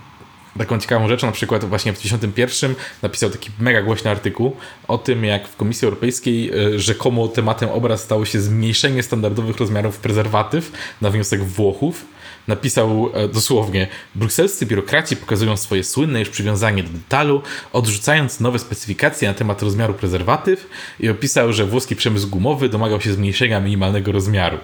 [0.60, 4.56] taką ciekawą rzeczą, na przykład właśnie w 1991 napisał taki mega głośny artykuł
[4.88, 9.98] o tym, jak w Komisji Europejskiej e, rzekomo tematem obraz stało się zmniejszenie standardowych rozmiarów
[9.98, 12.06] prezerwatyw na wniosek Włochów.
[12.48, 17.41] Napisał e, dosłownie: Brukselscy biurokraci pokazują swoje słynne już przywiązanie do detalu,
[17.74, 20.67] odrzucając nowe specyfikacje na temat rozmiaru prezerwatyw
[21.00, 24.58] i opisał, że włoski przemysł gumowy domagał się zmniejszenia minimalnego rozmiaru.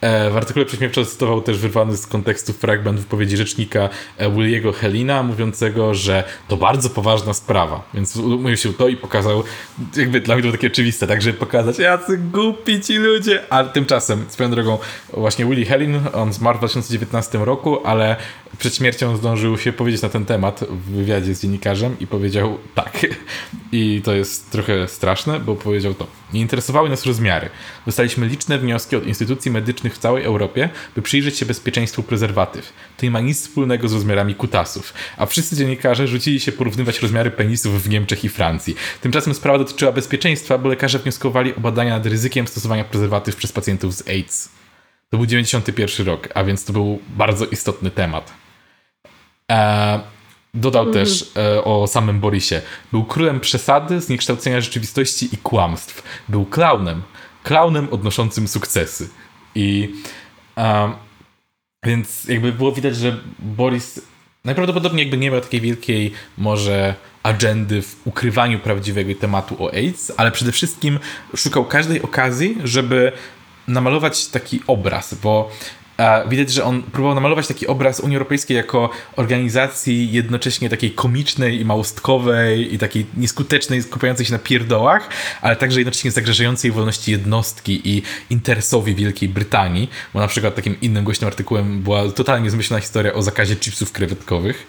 [0.00, 5.22] E, w artykule prześmiewczo cytował też wyrwany z kontekstu fragment wypowiedzi rzecznika e, Williego Helina,
[5.22, 7.82] mówiącego, że to bardzo poważna sprawa.
[7.94, 9.44] Więc umówił się to i pokazał,
[9.96, 13.42] jakby dla mnie to takie oczywiste, tak, żeby pokazać, jacy głupi ci ludzie.
[13.50, 14.78] Ale tymczasem, swoją drogą,
[15.12, 18.16] właśnie Willie Helin, on zmarł w 2019 roku, ale
[18.58, 23.06] przed śmiercią zdążył się powiedzieć na ten temat w wywiadzie z dziennikarzem i powiedział tak.
[23.72, 26.06] I to jest trochę straszne, bo powiedział to.
[26.32, 27.50] Nie interesowały nas rozmiary.
[27.86, 32.72] Dostaliśmy liczne wnioski od instytucji medycznych w całej Europie, by przyjrzeć się bezpieczeństwu prezerwatyw.
[32.96, 34.94] To nie ma nic wspólnego z rozmiarami kutasów.
[35.16, 38.76] A wszyscy dziennikarze rzucili się porównywać rozmiary penisów w Niemczech i Francji.
[39.00, 43.94] Tymczasem sprawa dotyczyła bezpieczeństwa, bo lekarze wnioskowali o badania nad ryzykiem stosowania prezerwatyw przez pacjentów
[43.94, 44.48] z AIDS.
[45.10, 48.32] To był 91 rok, a więc to był bardzo istotny temat.
[49.52, 50.00] E,
[50.54, 50.94] dodał mm.
[50.94, 52.62] też e, o samym Borisie.
[52.92, 56.02] Był królem przesady, zniekształcenia rzeczywistości i kłamstw.
[56.28, 57.02] Był klaunem.
[57.42, 59.08] Klaunem odnoszącym sukcesy.
[59.56, 59.94] I
[61.84, 64.00] więc jakby było widać, że Boris
[64.44, 70.30] najprawdopodobniej jakby nie miał takiej wielkiej może agendy w ukrywaniu prawdziwego tematu o AIDS, ale
[70.32, 70.98] przede wszystkim
[71.36, 73.12] szukał każdej okazji, żeby
[73.68, 75.50] namalować taki obraz, bo
[76.28, 81.64] widać, że on próbował namalować taki obraz Unii Europejskiej jako organizacji jednocześnie takiej komicznej i
[81.64, 85.08] małostkowej i takiej nieskutecznej, skupiającej się na pierdołach,
[85.42, 91.04] ale także jednocześnie zagrażającej wolności jednostki i interesowi Wielkiej Brytanii, bo na przykład takim innym
[91.04, 94.66] głośnym artykułem była totalnie zmyślona historia o zakazie chipsów krewetkowych.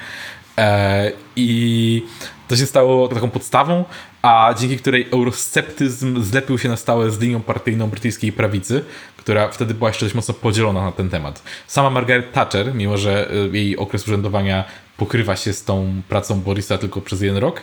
[0.57, 2.01] E, i
[2.47, 3.85] to się stało taką podstawą,
[4.21, 8.83] a dzięki której eurosceptyzm zlepił się na stałe z linią partyjną brytyjskiej prawicy,
[9.17, 11.43] która wtedy była jeszcze dość mocno podzielona na ten temat.
[11.67, 14.63] Sama Margaret Thatcher, mimo że y, jej okres urzędowania
[14.97, 17.61] pokrywa się z tą pracą Borisa tylko przez jeden rok,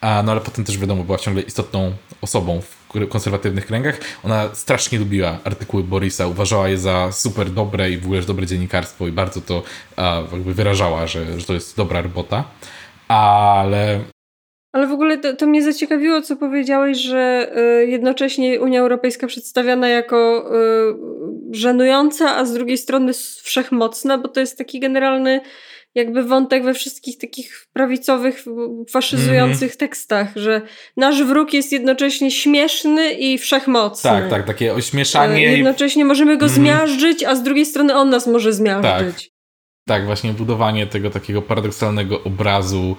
[0.00, 4.00] a, no ale potem też wiadomo, była ciągle istotną osobą w konserwatywnych kręgach.
[4.24, 9.08] Ona strasznie lubiła artykuły Borisa, uważała je za super dobre i w ogóle dobre dziennikarstwo
[9.08, 9.62] i bardzo to
[9.96, 12.44] a, wyrażała, że, że to jest dobra robota.
[13.08, 14.00] Ale
[14.72, 17.52] ale w ogóle to, to mnie zaciekawiło, co powiedziałeś, że
[17.82, 20.94] y, jednocześnie Unia Europejska przedstawiana jako y,
[21.50, 25.40] żenująca, a z drugiej strony wszechmocna, bo to jest taki generalny
[25.96, 28.44] jakby wątek we wszystkich takich prawicowych,
[28.90, 29.78] faszyzujących mm -hmm.
[29.78, 30.62] tekstach, że
[30.96, 34.10] nasz wróg jest jednocześnie śmieszny i wszechmocny.
[34.10, 35.48] Tak, tak, takie ośmieszanie.
[35.48, 36.60] Y, jednocześnie możemy go mm -hmm.
[36.60, 39.24] zmiażdżyć, a z drugiej strony on nas może zmiażdżyć.
[39.24, 39.36] Tak.
[39.86, 42.96] Tak, właśnie budowanie tego takiego paradoksalnego obrazu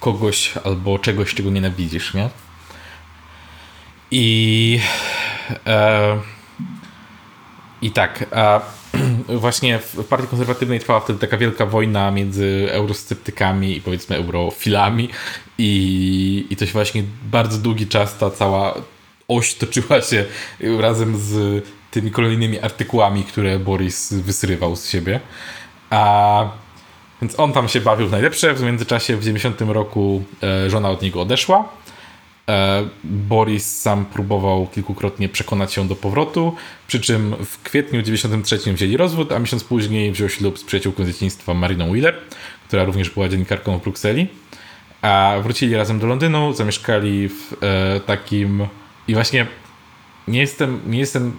[0.00, 2.30] kogoś albo czegoś, czego nienawidzisz, nie?
[4.10, 4.80] I
[5.66, 6.18] e,
[7.82, 8.60] i tak, a
[9.44, 15.08] właśnie w partii konserwatywnej trwała wtedy taka wielka wojna między eurosceptykami i powiedzmy eurofilami
[15.58, 18.74] i, i to się właśnie bardzo długi czas ta cała
[19.28, 20.24] oś toczyła się
[20.80, 25.20] razem z tymi kolejnymi artykułami, które Boris wysrywał z siebie.
[25.90, 26.44] A
[27.22, 28.54] więc on tam się bawił w najlepsze.
[28.54, 31.68] W międzyczasie w 90 roku e, żona od niego odeszła.
[32.48, 36.54] E, Boris sam próbował kilkukrotnie przekonać się do powrotu,
[36.86, 41.06] przy czym w kwietniu 93 wzięli rozwód, a miesiąc później wziął ślub z przyjaciółką z
[41.06, 42.14] dzieciństwa Mariną Wheeler,
[42.68, 44.26] która również była dziennikarką w Brukseli.
[45.02, 48.66] A wrócili razem do Londynu, zamieszkali w e, takim...
[49.08, 49.46] I właśnie
[50.28, 51.36] nie jestem, nie jestem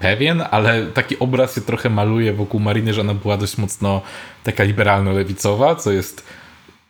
[0.00, 4.02] pewien, ale taki obraz się trochę maluje wokół Mariny, że ona była dość mocno
[4.44, 6.24] taka liberalno-lewicowa, co jest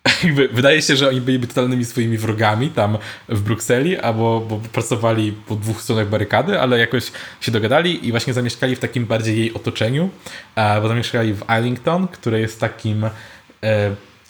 [0.25, 5.33] jakby, wydaje się, że oni byliby totalnymi swoimi wrogami tam w Brukseli, albo bo pracowali
[5.33, 9.55] po dwóch stronach barykady, ale jakoś się dogadali i właśnie zamieszkali w takim bardziej jej
[9.55, 10.11] otoczeniu,
[10.83, 13.11] bo zamieszkali w Islington, które jest takim e,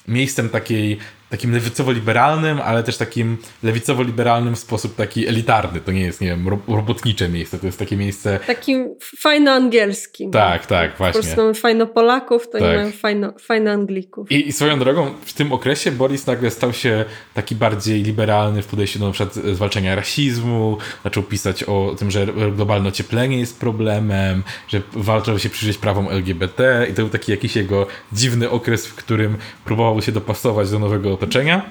[0.09, 0.99] miejscem takiej
[1.31, 5.81] takim lewicowo-liberalnym, ale też takim lewicowo-liberalnym w sposób taki elitarny.
[5.81, 8.41] To nie jest, nie wiem, robotnicze miejsce, to jest takie miejsce...
[8.47, 10.31] Takim fajno angielskim.
[10.31, 11.21] Tak, tak, właśnie.
[11.21, 12.63] Po prostu mamy fajno Polaków, to tak.
[12.63, 14.33] nie mamy fajno, fajno Anglików.
[14.33, 17.05] I, I, swoją drogą, w tym okresie Boris nagle stał się
[17.35, 22.27] taki bardziej liberalny w podejściu do na przykład zwalczania rasizmu, zaczął pisać o tym, że
[22.57, 27.57] globalne ocieplenie jest problemem, że walczył się przyjrzeć prawom LGBT i to był taki jakiś
[27.57, 31.71] jego dziwny okres, w którym próbował się dopasować do nowego otoczenia.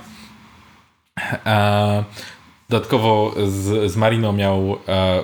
[2.69, 5.23] dodatkowo z, z Marino miał, e,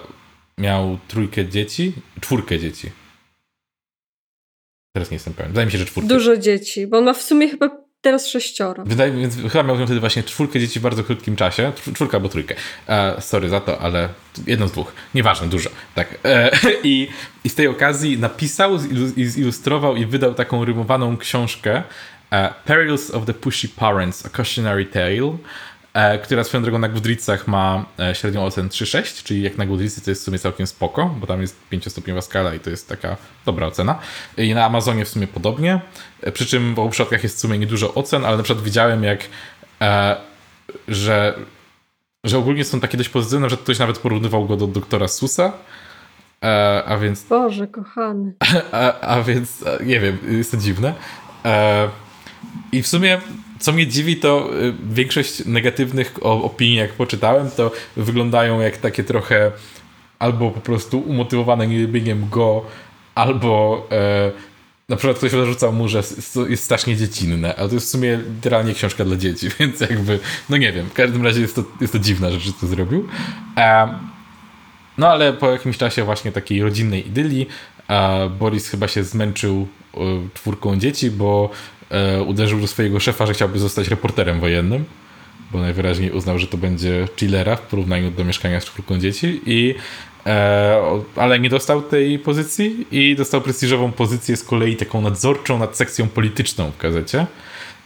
[0.57, 2.91] miał trójkę dzieci, czwórkę dzieci.
[4.95, 5.51] Teraz nie jestem pewien.
[5.51, 6.09] Wydaje mi się, że czwórkę.
[6.09, 8.83] Dużo dzieci, bo on ma w sumie chyba teraz sześcioro.
[8.85, 11.71] Wydaje się, chyba miał wtedy właśnie czwórkę dzieci w bardzo krótkim czasie.
[11.93, 12.55] Czwórka albo trójkę.
[12.89, 14.09] E, sorry za to, ale
[14.47, 14.93] jedno z dwóch.
[15.15, 15.69] Nieważne, dużo.
[15.95, 16.19] Tak.
[16.25, 16.51] E,
[16.83, 17.07] i,
[17.43, 18.77] I z tej okazji napisał,
[19.15, 21.83] zilustrował i wydał taką rymowaną książkę e,
[22.65, 25.37] Perils of the Pushy Parents, A Cautionary Tale,
[25.93, 30.01] e, która swoją drogą na Goodreadsach ma e, średnią ocen 3,6, czyli jak na Goodreadsy
[30.01, 33.17] to jest w sumie całkiem spoko, bo tam jest pięciostopniowa skala i to jest taka
[33.45, 33.99] dobra ocena.
[34.37, 35.81] I na Amazonie w sumie podobnie,
[36.21, 39.03] e, przy czym w obu przypadkach jest w sumie niedużo ocen, ale na przykład widziałem
[39.03, 39.19] jak,
[39.81, 40.15] e,
[40.87, 41.33] że,
[42.23, 45.53] że ogólnie są takie dość pozytywne, że ktoś nawet porównywał go do doktora Susa,
[46.43, 47.23] e, a więc...
[47.23, 48.33] Boże, kochany.
[48.71, 50.93] A, a więc, nie wiem, jest to dziwne.
[51.45, 51.89] E,
[52.71, 53.21] I w sumie
[53.59, 59.51] co mnie dziwi, to y, większość negatywnych opinii, jak poczytałem, to wyglądają jak takie trochę
[60.19, 62.65] albo po prostu umotywowane nielubieniem go,
[63.15, 64.31] albo e,
[64.89, 66.03] na przykład ktoś zarzucał mu, że
[66.49, 70.19] jest strasznie dziecinne, ale to jest w sumie literalnie książka dla dzieci, więc jakby,
[70.49, 73.07] no nie wiem, w każdym razie jest to, jest to dziwna rzecz, to zrobił.
[73.57, 73.99] E,
[74.97, 77.47] no ale po jakimś czasie właśnie takiej rodzinnej idylii
[78.39, 79.67] Boris chyba się zmęczył
[80.33, 81.49] czwórką dzieci, bo
[81.81, 81.82] e,
[82.25, 84.85] uderzył do swojego szefa, że chciałby zostać reporterem wojennym,
[85.53, 89.75] bo najwyraźniej uznał, że to będzie chillera w porównaniu do mieszkania z czwórką dzieci i
[90.25, 90.81] e,
[91.15, 96.07] ale nie dostał tej pozycji i dostał prestiżową pozycję z kolei taką nadzorczą nad sekcją
[96.07, 97.25] polityczną w gazecie.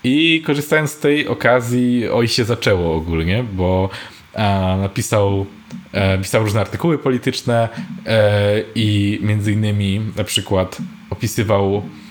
[0.03, 3.89] I korzystając z tej okazji, oj się zaczęło ogólnie, bo
[4.33, 5.45] e, napisał,
[5.91, 7.69] e, pisał różne artykuły polityczne
[8.05, 10.77] e, i między innymi na przykład
[11.09, 12.06] opisywał E,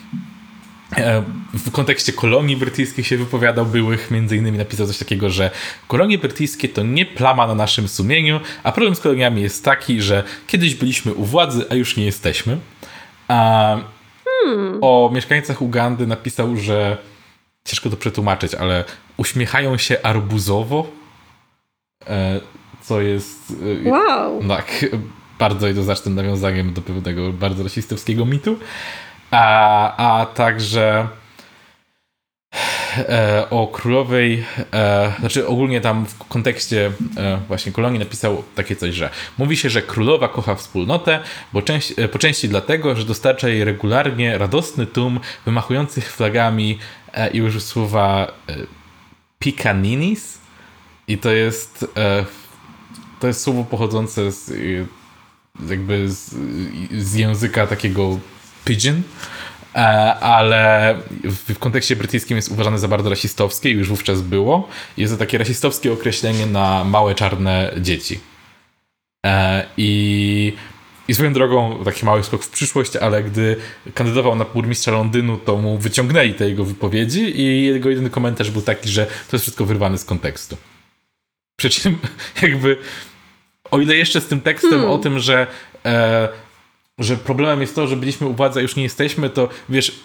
[1.55, 5.51] w kontekście kolonii brytyjskich się wypowiadał byłych, między innymi napisał coś takiego, że
[5.89, 10.25] kolonie brytyjskie to nie plama na naszym sumieniu, a problem z koloniami jest taki, że
[10.47, 12.59] kiedyś byliśmy u władzy, a już nie jesteśmy.
[13.29, 13.79] A
[14.25, 14.79] hmm.
[14.81, 16.97] o mieszkańcach Ugandy napisał, że
[17.65, 18.85] ciężko to przetłumaczyć, ale
[19.17, 20.87] uśmiechają się arbuzowo,
[22.07, 22.41] e,
[22.83, 23.53] co jest
[23.87, 24.49] e, wow.
[24.49, 24.87] tak,
[25.39, 28.59] bardzo jednoznacznym nawiązaniem do pewnego bardzo rasistowskiego mitu
[29.31, 31.09] a, a także
[32.99, 38.95] e, o królowej, e, znaczy ogólnie tam w kontekście e, właśnie kolonii napisał takie coś,
[38.95, 41.21] że mówi się, że królowa kocha wspólnotę,
[41.53, 46.79] bo część, e, po części dlatego, że dostarcza jej regularnie radosny tłum wymachujących flagami
[47.13, 48.57] e, i użył słowa e,
[49.39, 50.39] pikaninis
[51.09, 51.87] i to jest
[53.21, 54.53] to jest słowo pochodzące z
[55.69, 56.35] jakby z,
[56.93, 58.19] z języka takiego
[58.67, 59.03] Pigeon,
[59.75, 59.79] e,
[60.15, 60.95] ale
[61.25, 64.69] w kontekście brytyjskim jest uważane za bardzo rasistowskie i już wówczas było.
[64.97, 68.21] Jest to takie rasistowskie określenie na małe czarne dzieci.
[69.27, 70.53] E, I,
[71.09, 73.57] i swoją drogą taki mały skok w przyszłość, ale gdy
[73.95, 78.63] kandydował na burmistrza Londynu, to mu wyciągnęli te jego wypowiedzi i jego jedyny komentarz był
[78.63, 80.57] taki, że to jest wszystko wyrwane z kontekstu.
[81.59, 81.99] Przy czym
[82.43, 82.77] jakby
[83.71, 84.91] o ile jeszcze z tym tekstem hmm.
[84.91, 85.47] o tym, że
[85.85, 86.29] e,
[86.99, 90.01] że problemem jest to, że byliśmy u władzy, a już nie jesteśmy, to wiesz,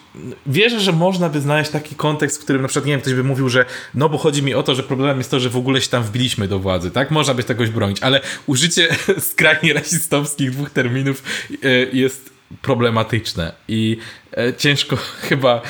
[0.46, 3.24] wierzę, że można by znaleźć taki kontekst, w którym na przykład, nie wiem, ktoś by
[3.24, 3.66] mówił, że
[3.96, 6.04] no bo chodzi mi o to, że problemem jest to, że w ogóle się tam
[6.04, 7.12] wbiliśmy do władzy, tak?
[7.12, 8.96] Można by tegoś bronić, ale użycie
[9.32, 11.24] skrajnie rasistowskich dwóch terminów
[11.64, 12.30] e, jest
[12.62, 13.98] problematyczne i
[14.38, 14.96] e, ciężko
[15.30, 15.62] chyba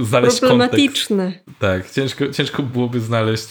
[0.00, 1.24] znaleźć Problematyczne.
[1.24, 1.60] kontekst.
[1.60, 3.46] Tak, ciężko, ciężko byłoby znaleźć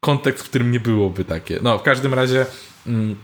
[0.00, 1.58] kontekst, w którym nie byłoby takie.
[1.62, 2.46] No, w każdym razie...
[2.86, 3.16] Mm,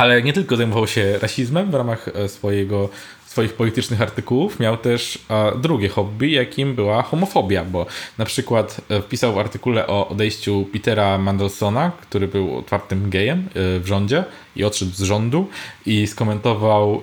[0.00, 2.88] ale nie tylko zajmował się rasizmem w ramach e, swojego,
[3.26, 7.86] swoich politycznych artykułów, miał też e, drugie hobby, jakim była homofobia, bo
[8.18, 13.82] na przykład e, wpisał w artykule o odejściu Petera Mandelsona, który był otwartym gejem w
[13.84, 14.24] rządzie
[14.56, 15.48] i odszedł z rządu
[15.86, 17.02] i skomentował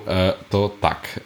[0.50, 1.20] to tak.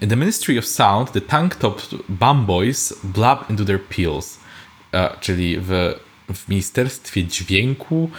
[0.00, 4.38] In the Ministry of Sound, the tank-topped bum boys blab into their peels.
[5.20, 5.94] Czyli w,
[6.34, 8.10] w Ministerstwie Dźwięku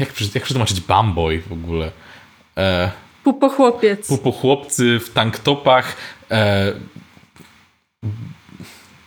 [0.00, 1.92] jak, jak przetłumaczyć bamboy w ogóle?
[2.56, 2.90] E,
[3.24, 4.08] pupochłopiec.
[4.08, 5.96] Pupochłopcy w tanktopach
[6.30, 6.72] e,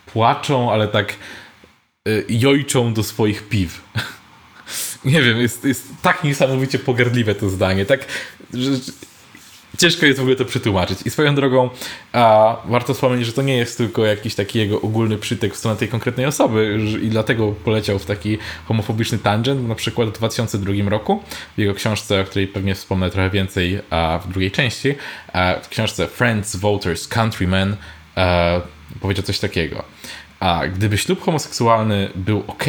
[0.06, 1.12] płaczą, ale tak
[2.06, 3.82] e, jojczą do swoich piw.
[5.04, 7.86] Nie wiem, jest, jest tak niesamowicie pogardliwe to zdanie.
[7.86, 8.06] Tak,
[8.54, 8.70] że,
[9.80, 10.98] ciężko jest w ogóle to przetłumaczyć.
[11.04, 11.70] I swoją drogą
[12.12, 15.76] a, warto wspomnieć, że to nie jest tylko jakiś taki jego ogólny przytek w stronę
[15.76, 21.22] tej konkretnej osoby i dlatego poleciał w taki homofobiczny tangent, na przykład w 2002 roku
[21.56, 24.94] w jego książce, o której pewnie wspomnę trochę więcej a, w drugiej części,
[25.32, 27.76] a, w książce Friends, Voters, Countrymen
[29.00, 29.84] powiedział coś takiego.
[30.40, 32.64] A gdyby ślub homoseksualny był ok,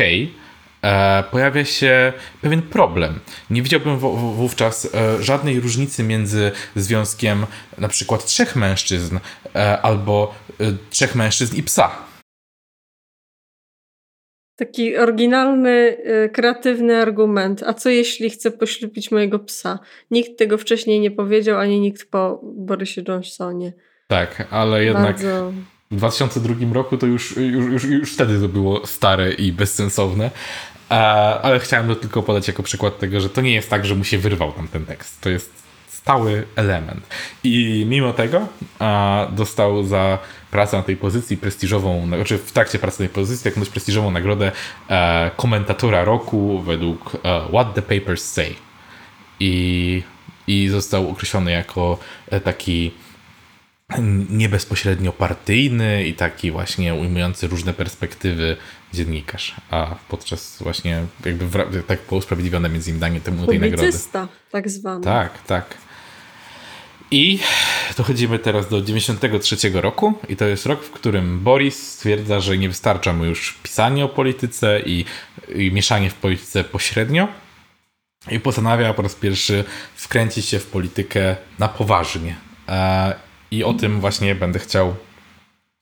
[1.31, 3.19] pojawia się pewien problem.
[3.49, 3.97] Nie widziałbym
[4.35, 7.45] wówczas e, żadnej różnicy między związkiem
[7.77, 9.19] na przykład trzech mężczyzn
[9.81, 10.35] albo
[10.89, 11.91] trzech mężczyzn i psa.
[14.55, 15.97] Taki oryginalny,
[16.33, 17.63] kreatywny argument.
[17.63, 19.79] A co jeśli chcę poślubić mojego psa?
[20.11, 23.73] Nikt tego wcześniej nie powiedział, ani nikt po Borysie Johnsonie.
[24.07, 25.53] Tak, ale jednak Bardzo...
[25.91, 30.31] w 2002 roku to już, już, już, już wtedy to było stare i bezsensowne.
[31.41, 34.03] Ale chciałem to tylko podać jako przykład tego, że to nie jest tak, że mu
[34.03, 35.21] się wyrwał tam ten tekst.
[35.21, 37.07] To jest stały element.
[37.43, 38.47] I mimo tego
[39.31, 40.19] dostał za
[40.51, 44.51] pracę na tej pozycji prestiżową, znaczy w trakcie pracy na tej pozycji jakąś prestiżową nagrodę
[44.89, 48.55] e, komentatora roku według e, What the Papers Say.
[49.39, 50.03] I,
[50.47, 52.91] I został określony jako e, taki
[54.29, 58.57] nie bezpośrednio partyjny i taki właśnie ujmujący różne perspektywy
[58.93, 63.91] dziennikarz, a podczas właśnie jakby w, tak było usprawiedliwione między innymi temu tej nagrody.
[64.51, 65.03] tak zwany.
[65.03, 65.77] Tak, tak.
[67.11, 67.39] I
[67.97, 72.67] dochodzimy teraz do 93 roku i to jest rok, w którym Boris stwierdza, że nie
[72.67, 75.05] wystarcza mu już pisanie o polityce i,
[75.55, 77.27] i mieszanie w polityce pośrednio
[78.31, 79.63] i postanawia po raz pierwszy
[79.95, 82.35] wkręcić się w politykę na poważnie.
[82.69, 83.13] E,
[83.51, 84.95] I o tym właśnie będę chciał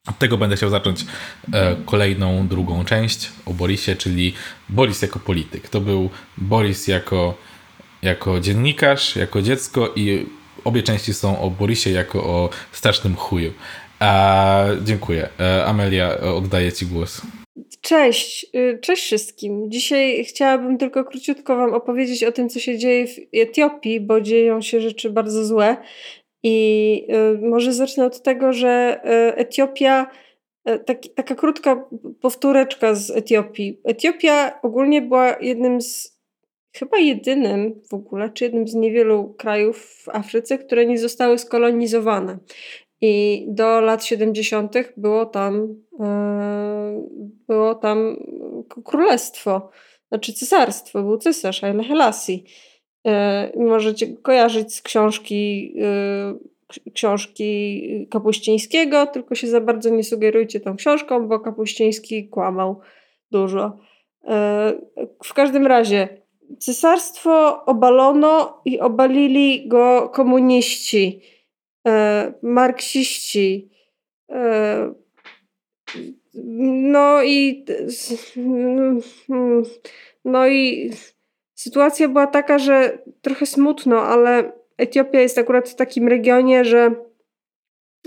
[0.10, 1.06] od tego będę chciał zacząć
[1.54, 4.34] e, kolejną, drugą część o Borisie, czyli
[4.70, 5.70] Boris jako polityk.
[5.70, 7.38] To był Boris jako,
[8.02, 10.26] jako dziennikarz, jako dziecko i
[10.64, 13.54] obie części są o Borisie jako o strasznym chuju.
[14.00, 15.30] A, dziękuję.
[15.40, 17.22] E, Amelia, oddaję Ci głos.
[17.82, 19.72] Cześć, y, cześć wszystkim.
[19.72, 24.62] Dzisiaj chciałabym tylko króciutko Wam opowiedzieć o tym, co się dzieje w Etiopii, bo dzieją
[24.62, 25.78] się rzeczy bardzo złe.
[26.44, 30.08] I y, może zacznę od tego, że y, Etiopia,
[30.86, 31.86] taki, taka krótka
[32.22, 33.82] powtóreczka z Etiopii.
[33.84, 36.20] Etiopia ogólnie była jednym z
[36.74, 42.38] chyba jedynym w ogóle, czy jednym z niewielu krajów w Afryce, które nie zostały skolonizowane.
[43.02, 44.76] I do lat 70.
[44.98, 45.84] było tam,
[47.48, 48.18] było tam
[48.84, 49.70] królestwo,
[50.10, 52.44] znaczy cesarstwo, był cesarz Haile Selassie.
[53.08, 60.76] E, możecie kojarzyć z książki, e, książki Kapuścińskiego, tylko się za bardzo nie sugerujcie tą
[60.76, 62.80] książką, bo Kapuściński kłamał
[63.32, 63.78] dużo.
[65.24, 66.08] W każdym razie
[66.60, 71.22] cesarstwo obalono i obalili go komuniści,
[72.42, 73.70] marksiści.
[76.84, 77.66] No i
[80.26, 80.92] no i
[81.60, 86.96] sytuacja była taka, że trochę smutno, ale Etiopia jest akurat w takim regionie, że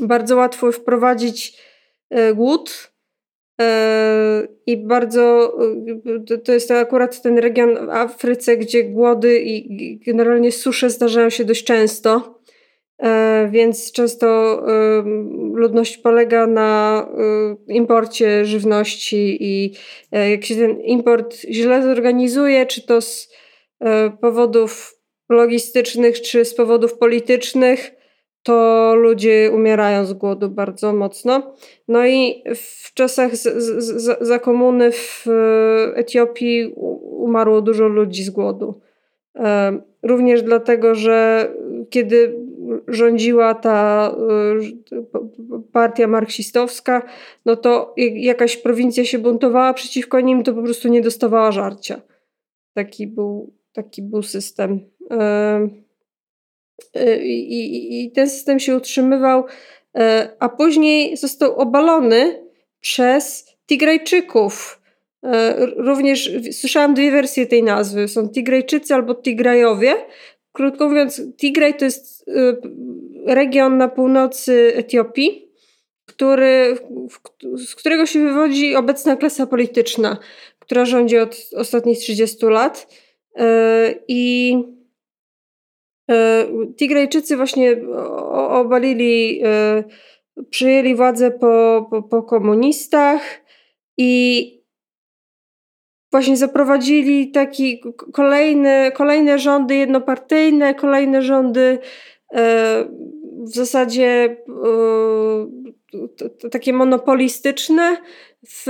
[0.00, 1.62] bardzo łatwo wprowadzić
[2.11, 2.92] e, głód
[3.61, 5.53] E, I bardzo
[6.32, 11.44] e, to jest akurat ten region w Afryce, gdzie głody i generalnie susze zdarzają się
[11.44, 12.42] dość często.
[13.50, 14.62] Więc często
[15.53, 17.09] ludność polega na
[17.68, 19.72] imporcie żywności i
[20.30, 23.32] jak się ten import źle zorganizuje, czy to z
[24.20, 24.99] powodów
[25.30, 27.91] logistycznych, czy z powodów politycznych,
[28.43, 31.55] to ludzie umierają z głodu bardzo mocno.
[31.89, 33.43] No i w czasach z,
[33.85, 35.26] z, za komuny w
[35.95, 36.72] Etiopii
[37.03, 38.80] umarło dużo ludzi z głodu.
[39.37, 41.49] E, również dlatego, że
[41.91, 42.37] kiedy
[42.89, 44.11] rządziła ta
[44.93, 47.03] e, partia marksistowska,
[47.47, 52.01] no to jakaś prowincja się buntowała przeciwko nim, to po prostu nie dostawała żarcia.
[52.74, 54.81] Taki był, taki był system.
[55.12, 55.93] Y,
[57.25, 59.45] I, I, ten system się utrzymywał,
[59.97, 62.43] e, a później został obalony
[62.81, 64.81] przez Tigrajczyków.
[65.25, 68.09] E, również słyszałam dwie wersje tej nazwy.
[68.09, 69.95] Są Tigrajczycy albo Tigrajowie.
[70.53, 72.33] Krótko mówiąc, Tigraj to jest e,
[73.35, 75.49] region na północy Etiopii,
[76.07, 76.77] który,
[77.66, 80.18] z którego się wywodzi obecna klasa polityczna,
[80.59, 82.87] która rządzi od ostatnich 30 lat.
[84.09, 84.55] I
[86.11, 87.76] E, Tigrejczycy właśnie
[88.49, 89.85] obalili, e,
[90.51, 93.22] przyjęli władzę po, po, po komunistach
[93.99, 94.62] i
[96.12, 101.78] właśnie zaprowadzili taki kolejne, kolejne rządy jednopartyjne, kolejne rządy
[102.35, 102.85] e,
[103.45, 104.37] w zasadzie
[106.51, 107.97] takie monopolistyczne
[108.49, 108.66] w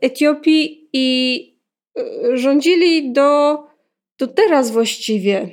[0.00, 1.58] Etiopii i
[2.34, 3.58] rządzili do,
[4.18, 5.50] do teraz właściwie.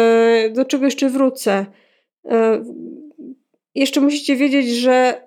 [0.00, 1.66] E, do czego jeszcze wrócę.
[2.30, 2.64] E,
[3.74, 5.22] jeszcze musicie wiedzieć, że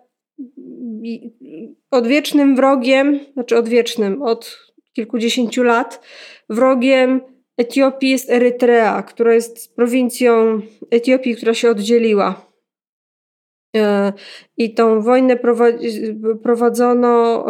[1.91, 6.02] odwiecznym wrogiem, znaczy odwiecznym, od kilkudziesięciu lat.
[6.50, 7.22] Wrogiem
[7.58, 12.52] Etiopii jest Erytrea, która jest prowincją Etiopii, która się oddzieliła.
[13.76, 14.14] E,
[14.58, 15.39] I tą wojnę
[16.43, 17.46] prowadzono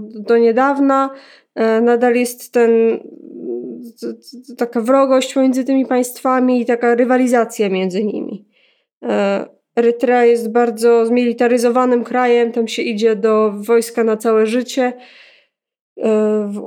[0.00, 1.10] do niedawna.
[1.82, 2.70] Nadal jest ten,
[4.56, 8.48] taka wrogość między tymi państwami i taka rywalizacja między nimi.
[9.76, 14.92] Erytrea jest bardzo zmilitaryzowanym krajem, tam się idzie do wojska na całe życie.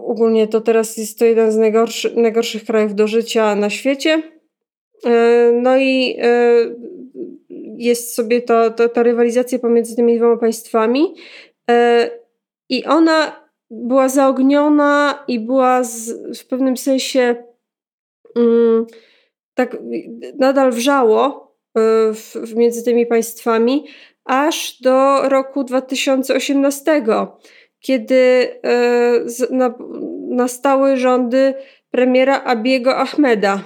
[0.06, 4.24] Ogólnie to teraz jest to jeden z najgorszy, najgorszych krajów do życia na świecie.
[5.54, 6.18] No i
[7.78, 11.16] jest sobie to, to, ta rywalizacja pomiędzy tymi dwoma państwami
[11.70, 12.10] e,
[12.70, 13.41] i ona
[13.72, 17.44] była zaogniona i była z, w pewnym sensie
[18.36, 18.86] mm,
[19.54, 19.78] tak
[20.40, 21.80] nadal wrzało e,
[22.14, 23.86] w, w między tymi państwami
[24.26, 27.04] aż do roku 2018,
[27.80, 28.16] kiedy
[28.64, 29.74] e, na,
[30.30, 31.54] nastały rządy
[31.92, 33.64] premiera Abiego Ahmeda.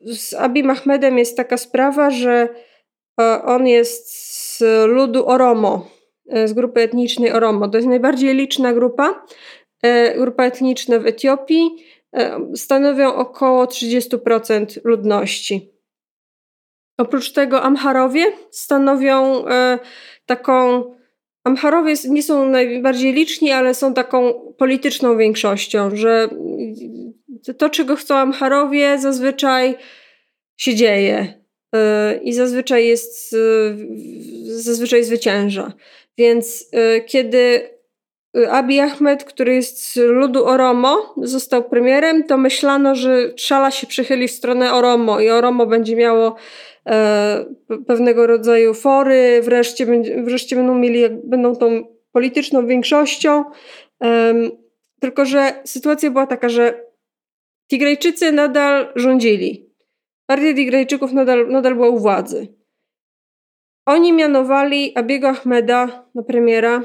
[0.00, 2.48] Z Abim Ahmedem jest taka sprawa, że
[3.20, 5.95] e, on jest z ludu Oromo,
[6.44, 7.68] z grupy etnicznej Oromo.
[7.68, 9.26] To jest najbardziej liczna grupa,
[9.82, 11.70] e, grupa etniczna w Etiopii.
[12.54, 15.72] Stanowią około 30% ludności.
[16.98, 19.44] Oprócz tego Amharowie stanowią
[20.26, 20.84] taką.
[21.44, 26.28] Amharowie nie są najbardziej liczni, ale są taką polityczną większością, że
[27.58, 29.76] to, czego chcą Amharowie, zazwyczaj
[30.56, 31.40] się dzieje
[32.22, 33.36] i zazwyczaj jest,
[34.46, 35.72] zazwyczaj zwycięża.
[36.18, 37.70] Więc y, kiedy
[38.50, 44.28] Abiy Ahmed, który jest z ludu Oromo, został premierem, to myślano, że szala się przychyli
[44.28, 46.36] w stronę Oromo i Oromo będzie miało
[46.86, 47.44] e,
[47.86, 49.86] pewnego rodzaju fory, wreszcie,
[50.24, 53.44] wreszcie będą mieli, będą tą polityczną większością.
[55.00, 56.86] tylko, że sytuacja była taka, że
[57.70, 59.70] Tigrejczycy nadal rządzili.
[60.26, 62.55] Partia Tigrejczyków nadal, nadal była u władzy.
[63.86, 66.82] Oni mianowali Abiego Ahmeda na premiera,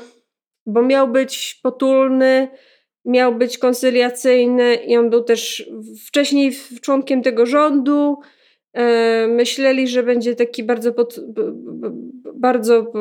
[0.65, 2.47] bo miał być potulny,
[3.05, 5.69] miał być konsyliacyjny i on był też
[6.07, 8.17] wcześniej członkiem tego rządu.
[8.73, 11.19] E, myśleli, że będzie taki bardzo, pod,
[12.33, 12.91] bardzo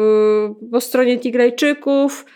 [0.70, 2.26] po stronie Tigrajczyków.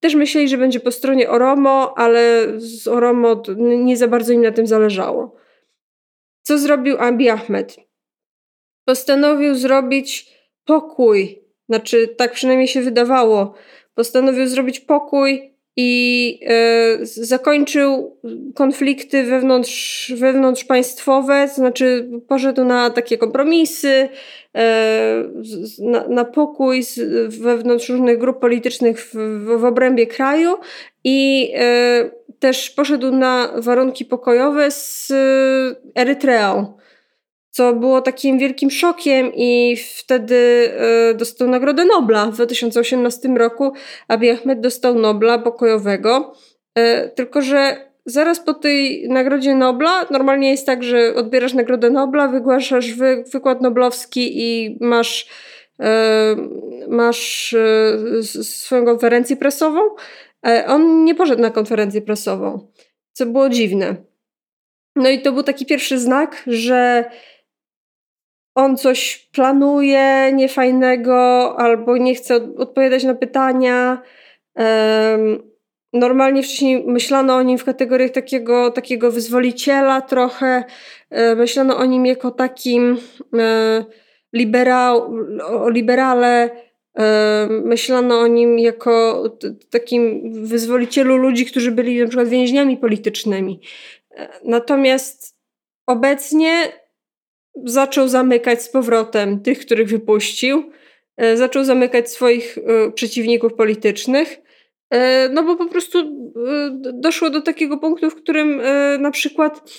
[0.00, 4.52] Też myśleli, że będzie po stronie Oromo, ale z Oromo nie za bardzo im na
[4.52, 5.36] tym zależało.
[6.42, 7.76] Co zrobił Abiy Ahmed?
[8.84, 13.54] Postanowił zrobić pokój, znaczy tak przynajmniej się wydawało.
[13.94, 18.20] Postanowił zrobić pokój i e, zakończył
[18.54, 24.08] konflikty wewnątrz, wewnątrzpaństwowe, to znaczy poszedł na takie kompromisy,
[24.56, 25.24] e,
[25.78, 27.00] na, na pokój z,
[27.40, 30.54] wewnątrz różnych grup politycznych w, w, w obrębie kraju
[31.04, 35.12] i e, też poszedł na warunki pokojowe z
[35.94, 36.81] Erytreą
[37.52, 40.34] co było takim wielkim szokiem i wtedy
[41.10, 43.72] y, dostał Nagrodę Nobla w 2018 roku.
[44.08, 46.32] Abiy Ahmed dostał Nobla pokojowego,
[46.78, 52.28] y, tylko że zaraz po tej Nagrodzie Nobla normalnie jest tak, że odbierasz Nagrodę Nobla,
[52.28, 55.26] wygłaszasz wy, wykład noblowski i masz
[55.80, 55.84] y,
[56.88, 57.54] masz
[58.42, 59.80] swoją konferencję prasową.
[60.66, 62.68] On nie poszedł na konferencję prasową,
[63.12, 63.96] co było dziwne.
[64.96, 67.04] No i to był taki pierwszy znak, że
[68.54, 71.16] on coś planuje niefajnego
[71.58, 74.02] albo nie chce odpowiadać na pytania.
[75.92, 80.64] Normalnie wcześniej myślano o nim w kategoriach takiego, takiego wyzwoliciela trochę.
[81.10, 82.98] E, myślano o nim jako takim
[83.38, 83.84] e,
[84.32, 85.14] liberał,
[85.48, 86.50] o liberale.
[86.98, 89.22] E, myślano o nim jako
[89.70, 93.60] takim wyzwolicielu ludzi, którzy byli na przykład więźniami politycznymi.
[94.44, 95.36] Natomiast
[95.86, 96.81] obecnie
[97.64, 100.72] zaczął zamykać z powrotem tych, których wypuścił,
[101.16, 104.40] e, zaczął zamykać swoich e, przeciwników politycznych,
[104.90, 105.98] e, no bo po prostu
[106.94, 108.62] doszło do takiego punktu, w którym
[108.98, 109.70] na przykład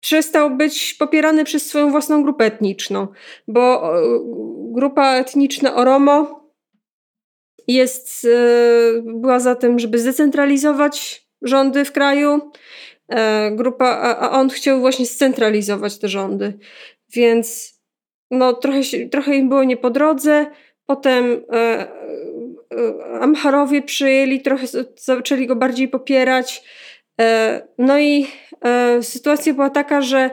[0.00, 3.08] przestał być popierany przez swoją własną grupę etniczną,
[3.48, 3.92] bo
[4.72, 6.44] grupa etniczna Oromo
[7.68, 8.26] jest,
[9.04, 12.50] była za tym, żeby zdecentralizować rządy w kraju,
[13.52, 16.58] grupa, a on chciał właśnie scentralizować te rządy.
[17.12, 17.74] Więc
[18.30, 18.80] no, trochę,
[19.12, 20.46] trochę im było nie po drodze.
[20.86, 21.88] Potem e, e,
[23.20, 26.64] Amharowie przyjęli, trochę zaczęli go bardziej popierać.
[27.20, 28.26] E, no i
[28.64, 30.30] e, sytuacja była taka, że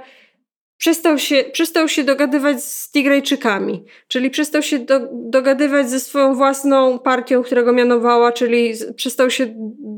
[0.82, 7.00] przestał się, przestał się dogadywać z Tigrajczykami, czyli przestał się do, dogadywać ze swoją własną
[7.00, 9.54] partią, która go mianowała, czyli przestał się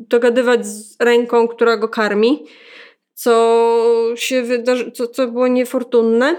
[0.09, 2.45] dogadywać z ręką, która go karmi,
[3.13, 6.35] co się wydarzy, co, co było niefortunne.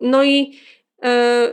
[0.00, 0.58] No i
[1.02, 1.52] e,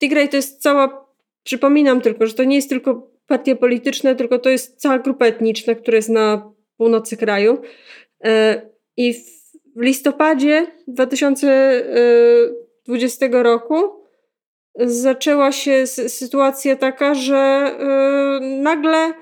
[0.00, 1.06] Tigraj to jest cała,
[1.42, 5.74] przypominam tylko, że to nie jest tylko partia polityczna, tylko to jest cała grupa etniczna,
[5.74, 7.62] która jest na północy kraju.
[8.24, 8.62] E,
[8.96, 9.37] I w
[9.78, 14.04] w listopadzie 2020 e, roku
[14.76, 17.74] zaczęła się sytuacja taka, że e,
[18.40, 19.14] nagle e,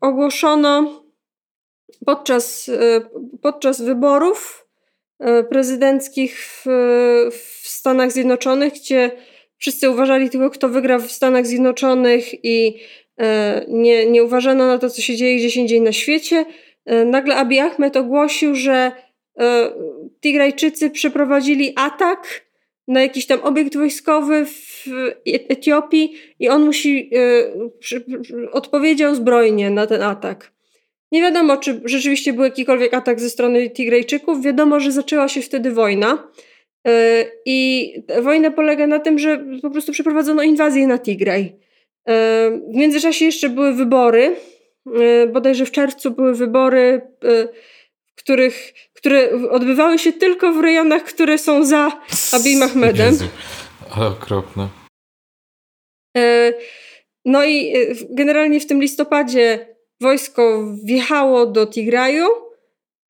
[0.00, 1.04] ogłoszono
[2.06, 2.70] podczas,
[3.42, 4.68] podczas wyborów
[5.50, 6.64] prezydenckich w,
[7.32, 9.10] w Stanach Zjednoczonych, gdzie
[9.56, 12.80] wszyscy uważali tylko, kto wygra w Stanach Zjednoczonych i
[13.68, 16.44] nie, nie uważano na to, co się dzieje gdzieś indziej na świecie.
[16.88, 18.92] E, nagle Abiy Ahmed ogłosił, że
[19.40, 19.72] e,
[20.20, 22.48] Tigrajczycy przeprowadzili atak
[22.88, 24.84] na jakiś tam obiekt wojskowy w
[25.26, 30.52] Etiopii i on musi e, odpowiedział zbrojnie na ten atak.
[31.12, 34.42] Nie wiadomo, czy rzeczywiście był jakikolwiek atak ze strony Tigrajczyków.
[34.42, 36.28] Wiadomo, że zaczęła się wtedy wojna.
[37.44, 41.56] I wojna polega na tym, że po prostu przeprowadzono inwazję na Tigraj.
[42.72, 44.36] W międzyczasie jeszcze były wybory
[45.32, 47.48] bodajże w czerwcu były wybory, e,
[48.14, 52.00] których, które odbywały się tylko w rejonach, które są za
[52.32, 53.18] Abiy Ahmedem.
[53.96, 54.68] Ale okropne.
[56.16, 56.52] E,
[57.24, 57.74] no i
[58.10, 62.26] generalnie w tym listopadzie wojsko wjechało do Tigraju,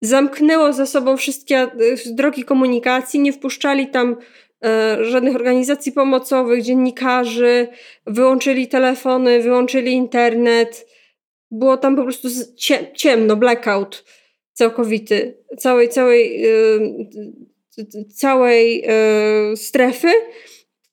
[0.02, 1.68] zamknęło za sobą wszystkie
[2.06, 4.16] drogi komunikacji, nie wpuszczali tam
[5.00, 7.68] żadnych organizacji pomocowych, dziennikarzy,
[8.06, 10.86] wyłączyli telefony, wyłączyli internet
[11.52, 12.28] było tam po prostu
[12.94, 14.04] ciemno, blackout
[14.52, 17.08] całkowity całej, całej, yy,
[18.14, 18.82] całej
[19.50, 20.08] yy, strefy.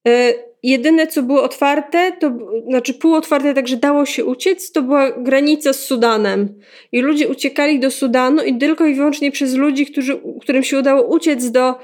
[0.05, 2.31] Yy, jedyne, co było otwarte, to
[2.69, 6.59] znaczy półotwarte, tak że dało się uciec, to była granica z Sudanem.
[6.91, 11.03] I ludzie uciekali do Sudanu i tylko i wyłącznie przez ludzi, którzy, którym się udało
[11.03, 11.75] uciec do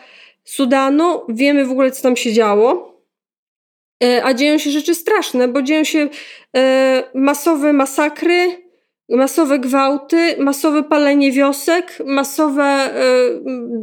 [0.43, 2.95] Sudanu, wiemy w ogóle, co tam się działo.
[4.23, 6.09] A dzieją się rzeczy straszne, bo dzieją się
[7.13, 8.64] masowe masakry,
[9.09, 12.89] masowe gwałty, masowe palenie wiosek, masowe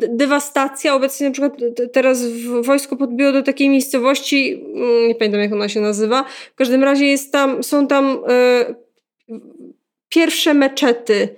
[0.02, 0.94] y, dewastacja.
[0.94, 1.52] Obecnie na przykład
[1.92, 2.24] teraz
[2.60, 7.06] wojsko podbiło do takiej miejscowości, mm, nie pamiętam jak ona się nazywa, w każdym razie
[7.06, 8.74] jest tam, są tam y,
[10.08, 11.28] pierwsze meczety.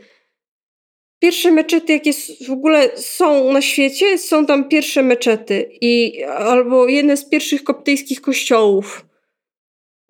[1.18, 2.12] Pierwsze meczety, jakie
[2.47, 8.20] w ogóle są na świecie, są tam pierwsze meczety i albo jedne z pierwszych koptyjskich
[8.20, 9.07] kościołów.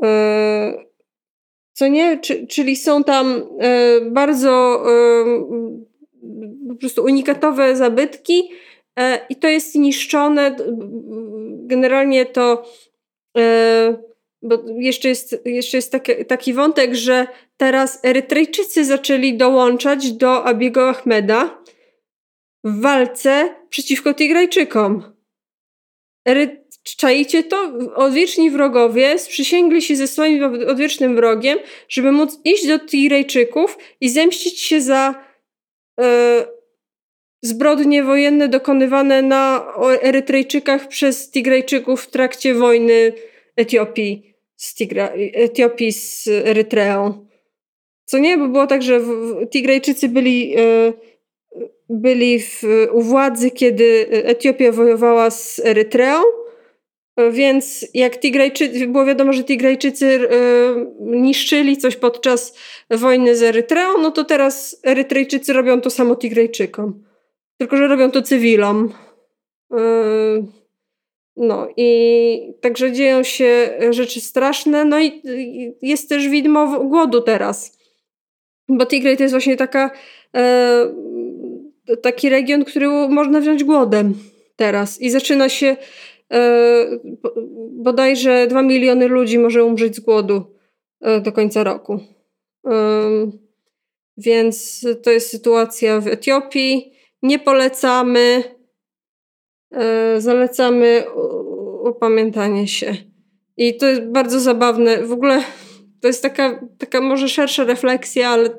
[0.04, 0.06] Y,
[1.74, 2.18] co nie?
[2.18, 5.24] Czy, czyli są tam e, bardzo e,
[6.68, 8.50] po prostu unikatowe zabytki
[8.98, 10.56] e, i to jest niszczone.
[11.66, 12.64] Generalnie to
[14.42, 20.88] bo jeszcze jest, jeszcze jest taki, taki wątek, że teraz Erytrejczycy zaczęli dołączać do Abiego
[20.88, 21.62] Ahmeda
[22.64, 25.02] w walce przeciwko Tigrajczykom.
[26.84, 27.72] Czajcie to?
[27.94, 31.58] Odwieczni wrogowie sprzysięgli się ze swoim odwiecznym wrogiem,
[31.88, 35.14] żeby móc iść do Tirejczyków i zemścić się za
[36.00, 36.46] e,
[37.42, 39.72] zbrodnie wojenne dokonywane na
[40.02, 43.12] Erytrejczykach przez Tigrejczyków w trakcie wojny
[43.56, 47.26] Etiopii z, Tigra, Etiopii z Erytreą.
[48.04, 48.38] Co nie?
[48.38, 49.00] Bo było tak, że
[49.50, 50.92] Tigrejczycy byli, e,
[51.88, 52.62] byli w,
[52.92, 56.22] u władzy, kiedy Etiopia wojowała z Erytreą,
[57.32, 62.56] więc jak Tigrajczycy, było wiadomo, że Tigrajczycy yy, niszczyli coś podczas
[62.90, 67.04] wojny z Erytreą, no to teraz Erytrejczycy robią to samo Tigrajczykom.
[67.58, 68.92] Tylko, że robią to cywilom.
[69.70, 70.44] Yy,
[71.36, 75.22] no i także dzieją się rzeczy straszne, no i
[75.82, 77.78] jest też widmo głodu teraz.
[78.68, 79.90] Bo Tigray to jest właśnie taka,
[80.34, 84.14] yy, taki region, który można wziąć głodem
[84.56, 85.00] teraz.
[85.00, 85.76] I zaczyna się
[87.70, 90.42] bodajże 2 miliony ludzi może umrzeć z głodu
[91.00, 92.00] e, do końca roku.
[94.16, 96.92] Więc to jest sytuacja w Etiopii.
[97.22, 98.42] Nie polecamy.
[99.72, 101.04] E, zalecamy
[101.84, 102.96] upamiętanie się.
[103.56, 105.02] I to jest bardzo zabawne.
[105.02, 105.42] W ogóle
[106.00, 108.58] to jest taka, taka może szersza refleksja, ale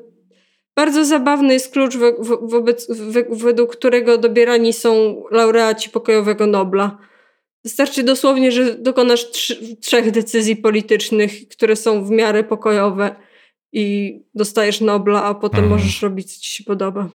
[0.76, 2.12] bardzo zabawny jest klucz, wo
[2.42, 2.88] wobec,
[3.30, 6.98] według którego dobierani są laureaci pokojowego Nobla
[7.66, 9.26] Wystarczy dosłownie, że dokonasz
[9.80, 13.16] trzech decyzji politycznych, które są w miarę pokojowe
[13.72, 15.78] i dostajesz Nobla, a potem hmm.
[15.78, 17.10] możesz robić, co ci się podoba.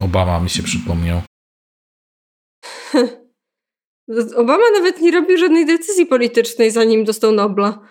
[0.00, 1.20] Obama mi się przypomniał.
[4.42, 7.88] Obama nawet nie robił żadnej decyzji politycznej, zanim dostał Nobla.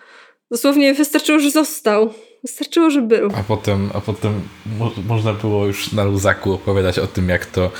[0.50, 2.14] Dosłownie wystarczyło, że został.
[2.42, 3.30] Wystarczyło, że był.
[3.34, 4.40] A potem, a potem
[4.78, 7.70] mo można było już na luzaku opowiadać o tym, jak to e,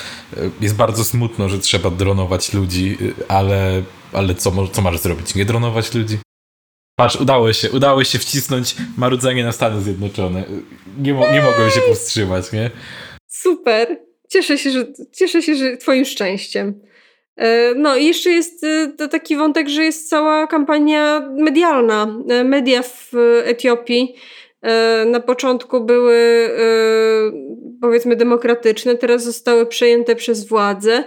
[0.61, 3.82] jest bardzo smutno, że trzeba dronować ludzi, e, ale,
[4.12, 5.34] ale co, co masz zrobić?
[5.34, 6.18] Nie dronować ludzi?
[6.96, 10.44] Patrz, udało się, udało się wcisnąć marudzenie na Stany Zjednoczone.
[10.98, 12.70] Nie, mo nie mogłem się powstrzymać, nie?
[13.28, 13.98] Super.
[14.28, 16.80] Cieszę się, że, cieszę się, że twoim szczęściem.
[17.36, 18.66] E, no i jeszcze jest
[19.11, 22.07] taki wątek, że jest cała kampania medialna.
[22.44, 23.12] Media w
[23.44, 24.14] Etiopii
[25.06, 26.50] na początku były
[27.80, 31.04] powiedzmy demokratyczne, teraz zostały przejęte przez władze.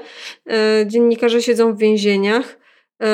[0.86, 2.60] Dziennikarze siedzą w więzieniach,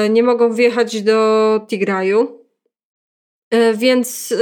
[0.09, 2.45] nie mogą wjechać do Tigraju.
[3.73, 4.33] Więc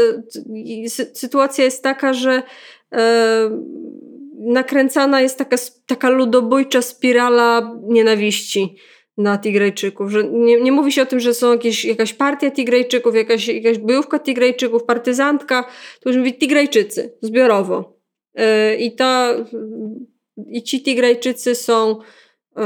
[1.13, 2.43] sytuacja jest taka, że
[4.39, 8.75] nakręcana jest taka, taka ludobójcza spirala nienawiści
[9.17, 10.11] na Tigrajczyków.
[10.11, 13.77] Że nie, nie mówi się o tym, że są jakieś, jakaś partia Tigrajczyków, jakaś, jakaś
[13.77, 15.69] bojówka Tigrajczyków, partyzantka.
[15.99, 17.99] To już mówi Tigrajczycy, zbiorowo.
[18.35, 19.35] Yy, I ta,
[20.47, 21.99] i ci Tigrajczycy są
[22.57, 22.63] yy,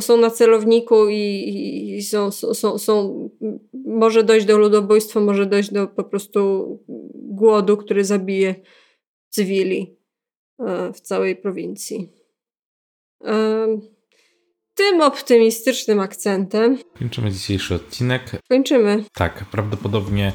[0.00, 3.28] są na celowniku i, i są, są, są,
[3.72, 6.68] może dojść do ludobójstwa, może dojść do po prostu
[7.14, 8.54] głodu, który zabije
[9.28, 9.96] cywili
[10.58, 12.17] e, w całej prowincji.
[13.24, 13.66] E,
[14.74, 16.78] tym optymistycznym akcentem.
[16.98, 18.22] Kończymy dzisiejszy odcinek.
[18.48, 19.04] Kończymy.
[19.12, 20.32] Tak, prawdopodobnie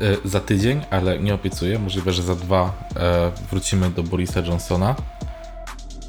[0.00, 1.78] e, za tydzień, ale nie obiecuję.
[1.78, 2.88] Możliwe, że za dwa
[3.50, 4.96] wrócimy do Borisa Johnsona.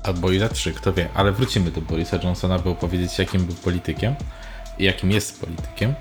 [0.03, 3.55] Albo i za trzy, kto wie, ale wrócimy do Borisa Johnsona, by opowiedzieć, jakim był
[3.55, 4.15] politykiem
[4.79, 5.93] i jakim jest politykiem.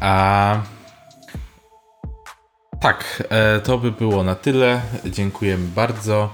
[0.00, 0.62] A
[2.80, 4.80] tak, e, to by było na tyle.
[5.04, 6.30] Dziękujemy bardzo.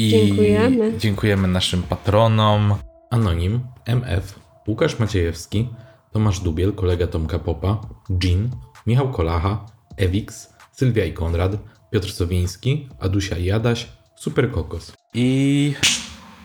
[0.00, 0.98] I dziękujemy.
[0.98, 2.74] Dziękujemy naszym patronom.
[3.10, 5.68] Anonim, MF, Łukasz Maciejewski,
[6.12, 7.80] Tomasz Dubiel, kolega Tomka Popa,
[8.24, 8.50] Jean,
[8.86, 11.52] Michał Kolacha, Ewix, Sylwia i Konrad,
[11.92, 14.92] Piotr Sowiński, Adusia i Jadaś, Super Kokos.
[15.14, 15.74] I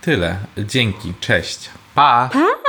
[0.01, 0.37] tyle.
[0.57, 1.13] Dzięki.
[1.19, 1.69] Cześć.
[1.95, 2.29] Pa!
[2.33, 2.64] Pa!